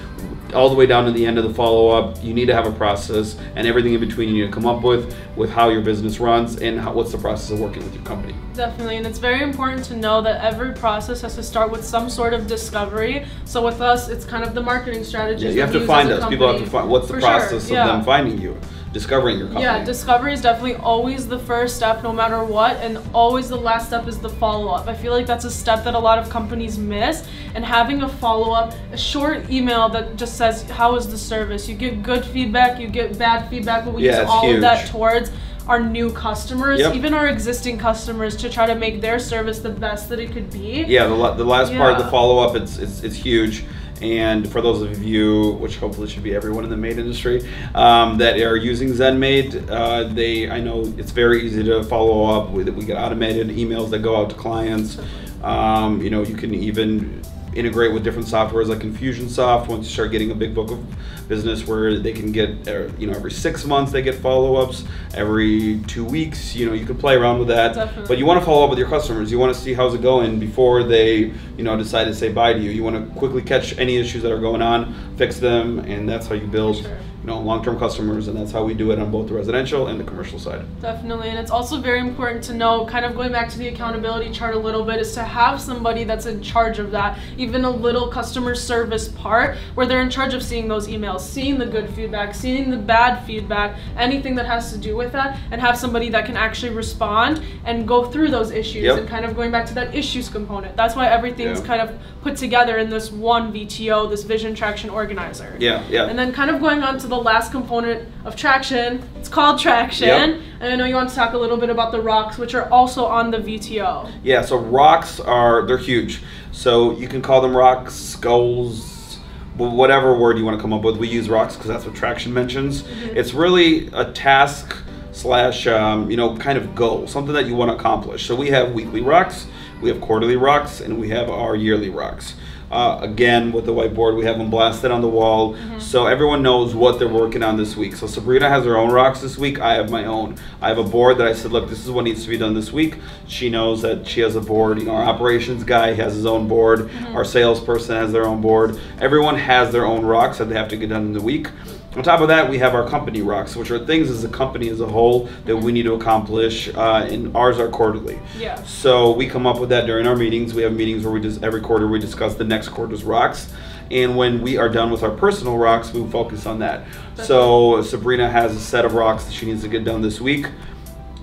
[0.55, 2.23] all the way down to the end of the follow up.
[2.23, 4.81] You need to have a process and everything in between you need to come up
[4.81, 8.03] with with how your business runs and how, what's the process of working with your
[8.03, 8.33] company.
[8.53, 12.09] Definitely, and it's very important to know that every process has to start with some
[12.09, 13.25] sort of discovery.
[13.43, 15.45] So with us, it's kind of the marketing strategy.
[15.45, 16.23] Yeah, you have to find us.
[16.23, 17.81] a People have to find what's the For sure, process yeah.
[17.81, 18.57] of them finding you,
[18.95, 19.65] discovering your company.
[19.65, 23.87] Yeah, discovery is definitely always the first step, no matter what, and always the last
[23.87, 24.87] step is the follow up.
[24.87, 28.07] I feel like that's a step that a lot of companies miss, and having a
[28.09, 31.67] follow up, a short email that just says, How is the service?
[31.67, 34.87] You get good feedback, you get bad feedback, but we Yeah, use all of that
[34.87, 35.29] towards
[35.67, 36.95] our new customers, Yep.
[36.95, 40.49] even our existing customers, to try to make their service the best that it could
[40.51, 40.85] be.
[40.87, 43.65] Yeah, the, the last part the follow up, it's, it's it's huge.
[44.01, 48.17] And for those of you, which hopefully should be everyone in the maid industry, um,
[48.17, 52.51] that are using ZenMaid, uh, they I know it's very easy to follow up.
[52.51, 54.99] We, we get automated emails that go out to clients.
[55.43, 57.21] Um, you know, you can even
[57.55, 59.67] integrate with different softwares like Infusionsoft.
[59.67, 60.83] Once you start getting a big book of
[61.27, 64.83] business, where they can get uh, you know every six months they get follow ups,
[65.13, 66.55] every two weeks.
[66.55, 67.75] You know, you can play around with that.
[67.75, 68.07] Definitely.
[68.07, 69.31] But you want to follow up with your customers.
[69.31, 72.53] You want to see how's it going before they, you know, decide to say bye
[72.53, 72.71] to you.
[72.71, 76.27] You want to quickly catch any issues that are going on, fix them, and that's
[76.27, 76.97] how you build, Sure.
[77.25, 78.27] You know, long-term customers.
[78.27, 80.61] And that's how we do it on both the residential and the commercial side.
[80.79, 84.29] Definitely, and it's also very important to know, kind of going back to the accountability
[84.31, 87.69] chart a little bit, is to have somebody that's in charge of that, even a
[87.69, 91.89] little customer service part where they're in charge of seeing those emails, seeing the good
[91.89, 96.09] feedback, seeing the bad feedback, anything that has to do with that, and have somebody
[96.09, 98.99] that can actually respond and go through those issues Yep.
[98.99, 100.75] and kind of going back to that issues component.
[100.77, 101.65] That's why everything's Yeah.
[101.65, 101.89] kind of
[102.25, 105.55] put together in this one VTO, this Vision Traction Organizer.
[105.59, 106.07] Yeah, yeah.
[106.07, 110.07] And then kind of going on to the last component of traction, it's called traction.
[110.07, 110.41] Yep.
[110.59, 112.67] And I know you want to talk a little bit about the rocks, which are
[112.71, 114.11] also on the VTO.
[114.23, 116.19] Yeah, so rocks are they're huge.
[116.51, 119.19] So you can call them rocks, goals,
[119.53, 120.97] wh- whatever word you want to come up with.
[120.97, 122.85] We use rocks because that's what traction mentions.
[123.03, 124.75] It's really a task
[125.11, 128.25] slash um, you know kind of goal, something that you want to accomplish.
[128.25, 129.45] So we have weekly rocks,
[129.81, 132.35] we have quarterly rocks, and we have our yearly rocks.
[132.71, 135.79] Uh, again, with the whiteboard, we have them blasted on the wall, Mm-hmm.
[135.79, 137.95] so everyone knows what they're working on this week.
[137.95, 139.59] So Sabrina has her own rocks this week.
[139.59, 140.35] I have my own.
[140.61, 142.55] I have a board that I said, look, this is what needs to be done
[142.55, 142.95] this week.
[143.27, 144.79] She knows that she has a board.
[144.79, 146.79] You know, our operations guy has his own board.
[146.89, 147.15] Mm-hmm.
[147.15, 148.79] Our salesperson has their own board.
[148.99, 151.49] Everyone has their own rocks that they have to get done in the week.
[151.95, 154.67] On top of that, we have our company rocks, which are things as a company
[154.67, 158.19] as a whole that we need to accomplish, uh, and ours are quarterly.
[158.37, 158.61] Yeah.
[158.63, 160.53] So we come up with that during our meetings.
[160.53, 163.53] We have meetings where we just every quarter we discuss the next quarter's rocks,
[163.91, 166.85] and when we are done with our personal rocks, we focus on that.
[167.23, 170.47] So Sabrina has a set of rocks that she needs to get done this week.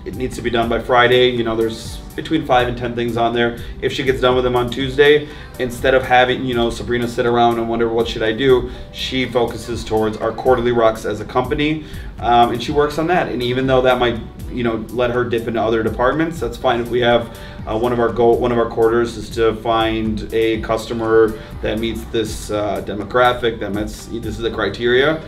[0.05, 1.29] It needs to be done by Friday.
[1.29, 3.59] You know, there's between five and ten things on there.
[3.81, 5.27] If she gets done with them on Tuesday,
[5.59, 9.25] instead of having you know Sabrina sit around and wonder what should I do, she
[9.25, 11.85] focuses towards our quarterly rocks as a company,
[12.19, 13.29] um, and she works on that.
[13.29, 14.19] And even though that might
[14.51, 16.79] you know let her dip into other departments, that's fine.
[16.79, 17.37] If we have
[17.67, 21.79] uh, one of our goal, one of our quarters is to find a customer that
[21.79, 25.21] meets this uh, demographic, that meets this is the criteria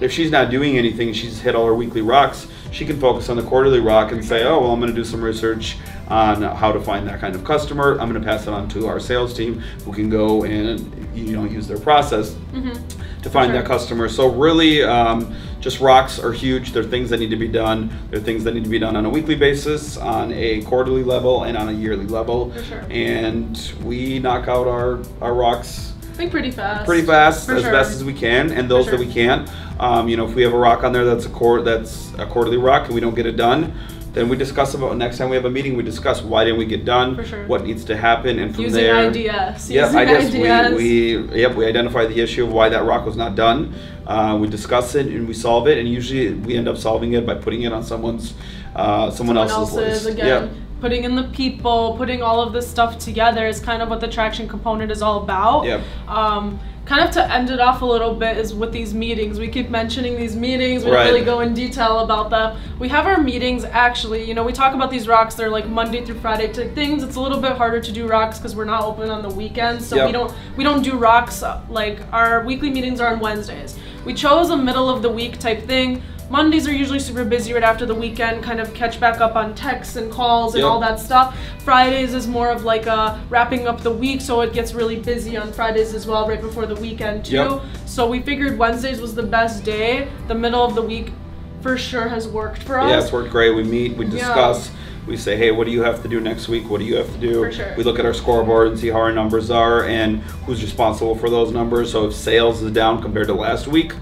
[0.00, 3.36] if she's not doing anything, she's hit all her weekly rocks, she can focus on
[3.36, 5.76] the quarterly rock and say, oh, well, I'm going to do some research
[6.08, 7.92] on how to find that kind of customer.
[8.00, 11.36] I'm going to pass it on to our sales team who can go and, you
[11.36, 13.60] know, use their process to find Sure.
[13.60, 14.08] that customer.
[14.08, 16.72] So really, um, just rocks are huge.
[16.72, 17.90] They're things that need to be done.
[18.10, 21.44] They're things that need to be done on a weekly basis, on a quarterly level,
[21.44, 22.54] and on a yearly level.
[22.64, 22.84] Sure.
[22.90, 26.84] And we knock out our, our rocks I think pretty fast.
[26.86, 27.72] pretty fast For as sure.
[27.72, 28.96] best as we can and those sure.
[28.96, 29.48] that we can't
[29.80, 32.26] um, you know if we have a rock on there that's a core that's a
[32.26, 33.72] quarterly rock and we don't get it done
[34.14, 36.64] then we discuss about next time we have a meeting we discuss why didn't we
[36.64, 37.46] get done For sure.
[37.46, 39.70] what needs to happen and from Using there IDS.
[39.70, 40.34] Yep, using ideas.
[40.34, 40.74] ideas.
[40.78, 43.74] We, we yep we identify the issue of why that rock was not done.
[44.06, 47.26] Uh, we discuss it and we solve it, and usually we end up solving it
[47.26, 48.32] by putting it on someone's
[48.74, 50.06] uh, someone, someone else's, else's list.
[50.06, 50.50] again Yep.
[50.80, 54.08] putting in the people putting all of this stuff together is kind of what the
[54.08, 55.80] traction component is all about Yep.
[56.08, 56.58] um,
[56.88, 59.38] kind of to end it off a little bit is with these meetings.
[59.38, 60.84] We keep mentioning these meetings.
[60.84, 61.04] We Right.
[61.04, 64.24] don't really go in detail about them we have our meetings actually.
[64.24, 65.34] You know we talk about these rocks.
[65.34, 67.02] They're like monday through friday type things.
[67.02, 69.86] It's a little bit harder to do rocks because we're not open on the weekends.
[69.86, 70.06] So Yep.
[70.06, 73.76] we don't we don't do rocks like our weekly meetings are on wednesdays.
[74.04, 77.62] We chose a middle of the week type thing Mondays are usually super busy right
[77.62, 80.70] after the weekend, kind of catch back up on texts and calls and Yep.
[80.70, 81.34] all that stuff.
[81.64, 85.38] Fridays is more of like a wrapping up the week, so it gets really busy
[85.38, 87.36] on Fridays as well, right before the weekend too.
[87.36, 87.60] Yep.
[87.86, 90.08] So we figured Wednesdays was the best day.
[90.28, 91.12] The middle of the week
[91.62, 92.90] for sure has worked for us.
[92.90, 93.54] Yeah, it's worked great.
[93.54, 94.10] We meet, we Yeah.
[94.12, 94.70] discuss,
[95.06, 96.68] we say, hey, what do you have to do next week?
[96.68, 97.42] What do you have to do?
[97.42, 97.74] For sure.
[97.78, 101.30] We look at our scoreboard and see how our numbers are and who's responsible for
[101.30, 101.90] those numbers.
[101.90, 103.94] So if sales is down compared to last week,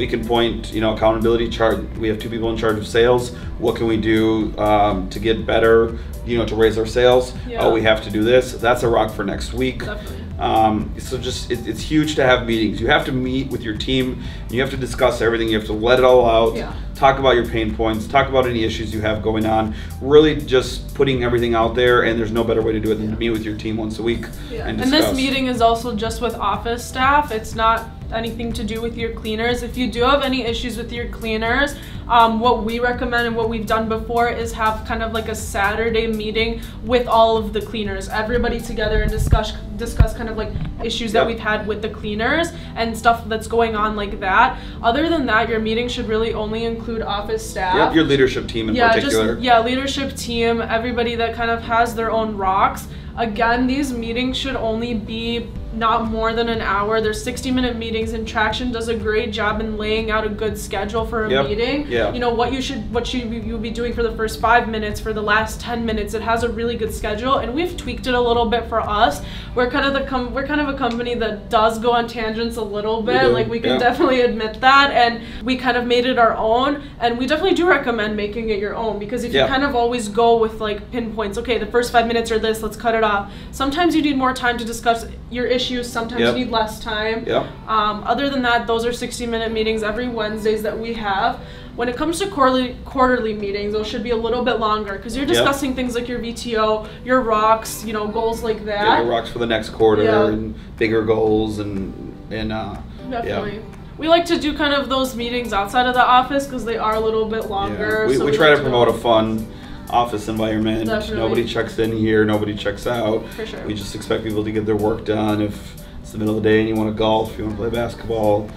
[0.00, 1.84] we can point, you know, accountability chart.
[1.98, 3.34] We have two people in charge of sales.
[3.58, 5.98] What can we do um, to get better?
[6.24, 7.34] You know, to raise our sales.
[7.46, 7.62] Yeah.
[7.62, 8.52] Oh, we have to do this.
[8.52, 9.80] That's a rock for next week.
[9.84, 10.24] Definitely.
[10.38, 12.80] Um, so just it, it's huge to have meetings.
[12.80, 14.22] You have to meet with your team.
[14.48, 15.48] You have to discuss everything.
[15.48, 16.56] You have to let it all out.
[16.56, 16.74] Yeah.
[16.94, 18.06] Talk about your pain points.
[18.06, 19.74] Talk about any issues you have going on.
[20.00, 22.04] Really, just putting everything out there.
[22.04, 23.98] And there's no better way to do it than to meet with your team once
[23.98, 24.66] a week Yeah.
[24.66, 27.32] and And, this meeting is also just with office staff.
[27.32, 29.62] It's not anything to do with your cleaners.
[29.62, 31.74] If you do have any issues with your cleaners,
[32.08, 35.34] um, what we recommend and what we've done before is have kind of like a
[35.34, 40.50] Saturday meeting with all of the cleaners, everybody together and discuss discuss kind of like
[40.84, 44.58] issues that we've had with the cleaners and stuff that's going on like that.
[44.82, 48.68] Other than that, your meeting should really only include office staff Yep, your leadership team
[48.68, 49.34] in yeah, particular.
[49.34, 52.88] just yeah, leadership team, everybody that kind of has their own rocks.
[53.16, 57.00] Again, these meetings should only be not more than an hour.
[57.00, 60.58] They're 60 minute meetings and Traction does a great job in laying out a good
[60.58, 61.86] schedule for a Yep, meeting.
[61.88, 62.12] yeah.
[62.12, 64.98] You know what you should what you you'll be doing for the first 5 minutes,
[65.00, 66.12] for the last 10 minutes.
[66.14, 69.22] It has a really good schedule and we've tweaked it a little bit for us.
[69.54, 72.56] We're kind of the com- we're kind of a company that does go on tangents
[72.56, 73.20] a little bit.
[73.22, 73.78] do, like we can yeah.
[73.78, 77.68] definitely admit that and we kind of made it our own and we definitely do
[77.68, 79.42] recommend making it your own because if Yeah.
[79.44, 82.62] you kind of always go with like pinpoints okay the first five minutes are this
[82.62, 86.34] let's cut it off sometimes you need more time to discuss your issues sometimes Yep.
[86.34, 87.46] need less time Yep.
[87.68, 91.38] um, other than that those are 60 minute meetings every wednesdays that we have
[91.76, 95.14] when it comes to quarterly quarterly meetings those should be a little bit longer because
[95.16, 95.34] you're Yep.
[95.36, 99.38] discussing things like your vto your rocks you know goals like that your rocks for
[99.38, 100.26] the next quarter Yeah.
[100.28, 101.92] and bigger goals and
[102.30, 102.76] and uh,
[103.10, 103.60] definitely
[103.98, 106.94] we like to do kind of those meetings outside of the office because they are
[106.94, 109.46] a little bit longer We, so we try like to promote go- a fun
[109.90, 110.86] office environment.
[110.86, 111.16] Definitely.
[111.16, 113.26] Nobody checks in here, nobody checks out.
[113.30, 113.66] For sure.
[113.66, 115.40] We just expect people to get their work done.
[115.42, 117.62] If it's the middle of the day and you want to golf, you want to
[117.62, 118.48] play basketball,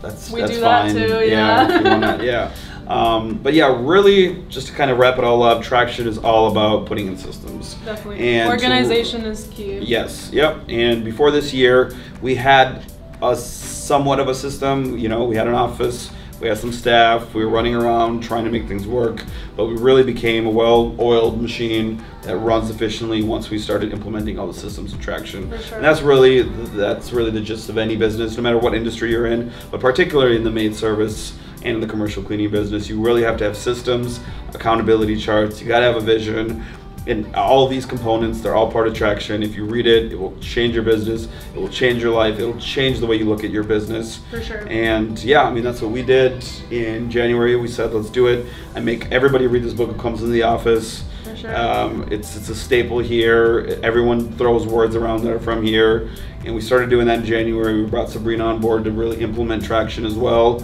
[0.00, 0.94] that's We that's do that fine.
[0.94, 1.82] too, if yeah.
[1.82, 2.54] wanna, yeah.
[2.86, 6.50] Um, but yeah, really, just to kind of wrap it all up, traction is all
[6.50, 7.74] about putting in systems.
[7.84, 8.26] Definitely.
[8.26, 9.78] And to- Organization is key.
[9.80, 10.58] Yes, yep.
[10.68, 12.90] And before this year, we had
[13.22, 14.96] a somewhat of a system.
[14.96, 16.10] You know, we had an office,
[16.40, 19.24] we had some staff, we were running around trying to make things work,
[19.56, 24.46] but we really became a well-oiled machine that runs efficiently once we started implementing all
[24.46, 25.50] the systems of traction.
[25.60, 25.76] Sure.
[25.76, 29.26] And that's really that's really the gist of any business, no matter what industry you're
[29.26, 33.22] in, but particularly in the maid service and in the commercial cleaning business, you really
[33.22, 34.20] have to have systems,
[34.54, 35.60] accountability charts.
[35.60, 36.64] You got to have a vision.
[37.08, 39.42] And all these components, they're all part of traction.
[39.42, 41.26] If you read it, it will change your business.
[41.54, 42.38] It will change your life.
[42.38, 44.18] It will change the way you look at your business.
[44.30, 44.68] For sure.
[44.68, 47.56] And yeah, I mean that's what we did in January.
[47.56, 48.46] We said let's do it.
[48.74, 49.88] I make everybody read this book.
[49.90, 51.02] It comes in the office.
[51.24, 51.56] For sure.
[51.56, 53.80] Um, it's it's a staple here.
[53.82, 56.10] Everyone throws words around that are from here,
[56.44, 57.82] and we started doing that in January.
[57.82, 60.62] We brought Sabrina on board to really implement traction as well,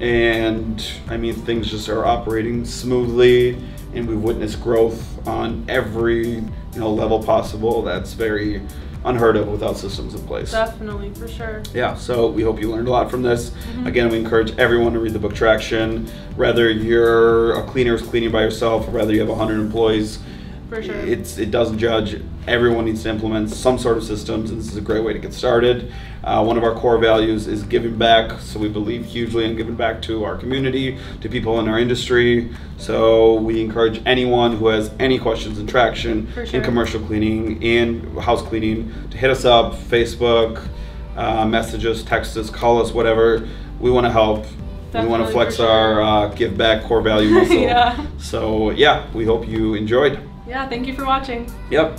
[0.00, 3.62] and I mean things just are operating smoothly,
[3.94, 7.82] and we've witnessed growth on every you know level possible.
[7.82, 8.62] That's very
[9.04, 10.52] unheard of without systems in place.
[10.52, 11.62] Definitely, for sure.
[11.74, 13.50] Yeah, so we hope you learned a lot from this.
[13.50, 13.86] Mm-hmm.
[13.86, 16.08] Again, we encourage everyone to read the book Traction.
[16.36, 20.18] Whether you're a cleaner who's cleaning by yourself, or whether you have 100 employees,
[20.68, 20.94] For sure.
[20.94, 22.20] it's it doesn't judge.
[22.46, 25.18] Everyone needs to implement some sort of systems, and this is a great way to
[25.18, 25.92] get started.
[26.22, 29.74] Uh, one of our core values is giving back, so we believe hugely in giving
[29.74, 32.50] back to our community, to people in our industry.
[32.78, 36.44] So we encourage anyone who has any questions in traction, sure.
[36.44, 40.66] in commercial cleaning, in house cleaning, to hit us up, Facebook,
[41.16, 43.46] uh, message us, text us, call us, whatever.
[43.80, 44.46] We want to help.
[44.94, 45.68] we want to flex sure.
[45.68, 47.56] our uh, give back core value muscle.
[47.56, 48.06] Yeah.
[48.18, 50.18] So yeah, we hope you enjoyed.
[50.46, 51.50] Yeah, thank you for watching.
[51.70, 51.98] Yep.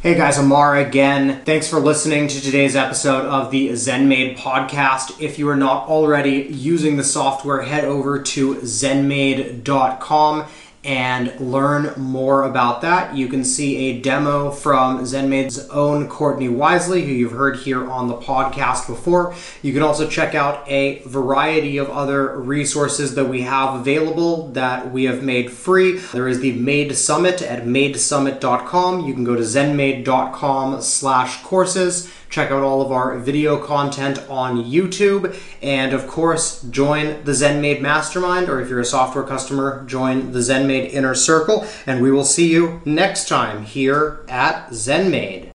[0.00, 1.42] Hey guys, Amar again.
[1.46, 5.18] Thanks for listening to today's episode of the ZenMaid podcast.
[5.18, 10.44] If you are not already using the software, head over to zenmaid.com
[10.84, 13.16] and learn more about that.
[13.16, 18.08] You can see a demo from ZenMaid's own Courtney Wisely, who you've heard here on
[18.08, 19.34] the podcast before.
[19.62, 24.92] You can also check out a variety of other resources that we have available that
[24.92, 25.98] we have made free.
[25.98, 29.06] There is the Maid Summit at maidsummit.com.
[29.06, 32.10] You can go to zenmaid.com slash courses.
[32.34, 35.36] Check out all of our video content on YouTube.
[35.62, 40.40] And of course, join the ZenMaid Mastermind, or if you're a software customer, join the
[40.40, 41.64] ZenMaid Inner Circle.
[41.86, 45.53] And we will see you next time here at ZenMaid.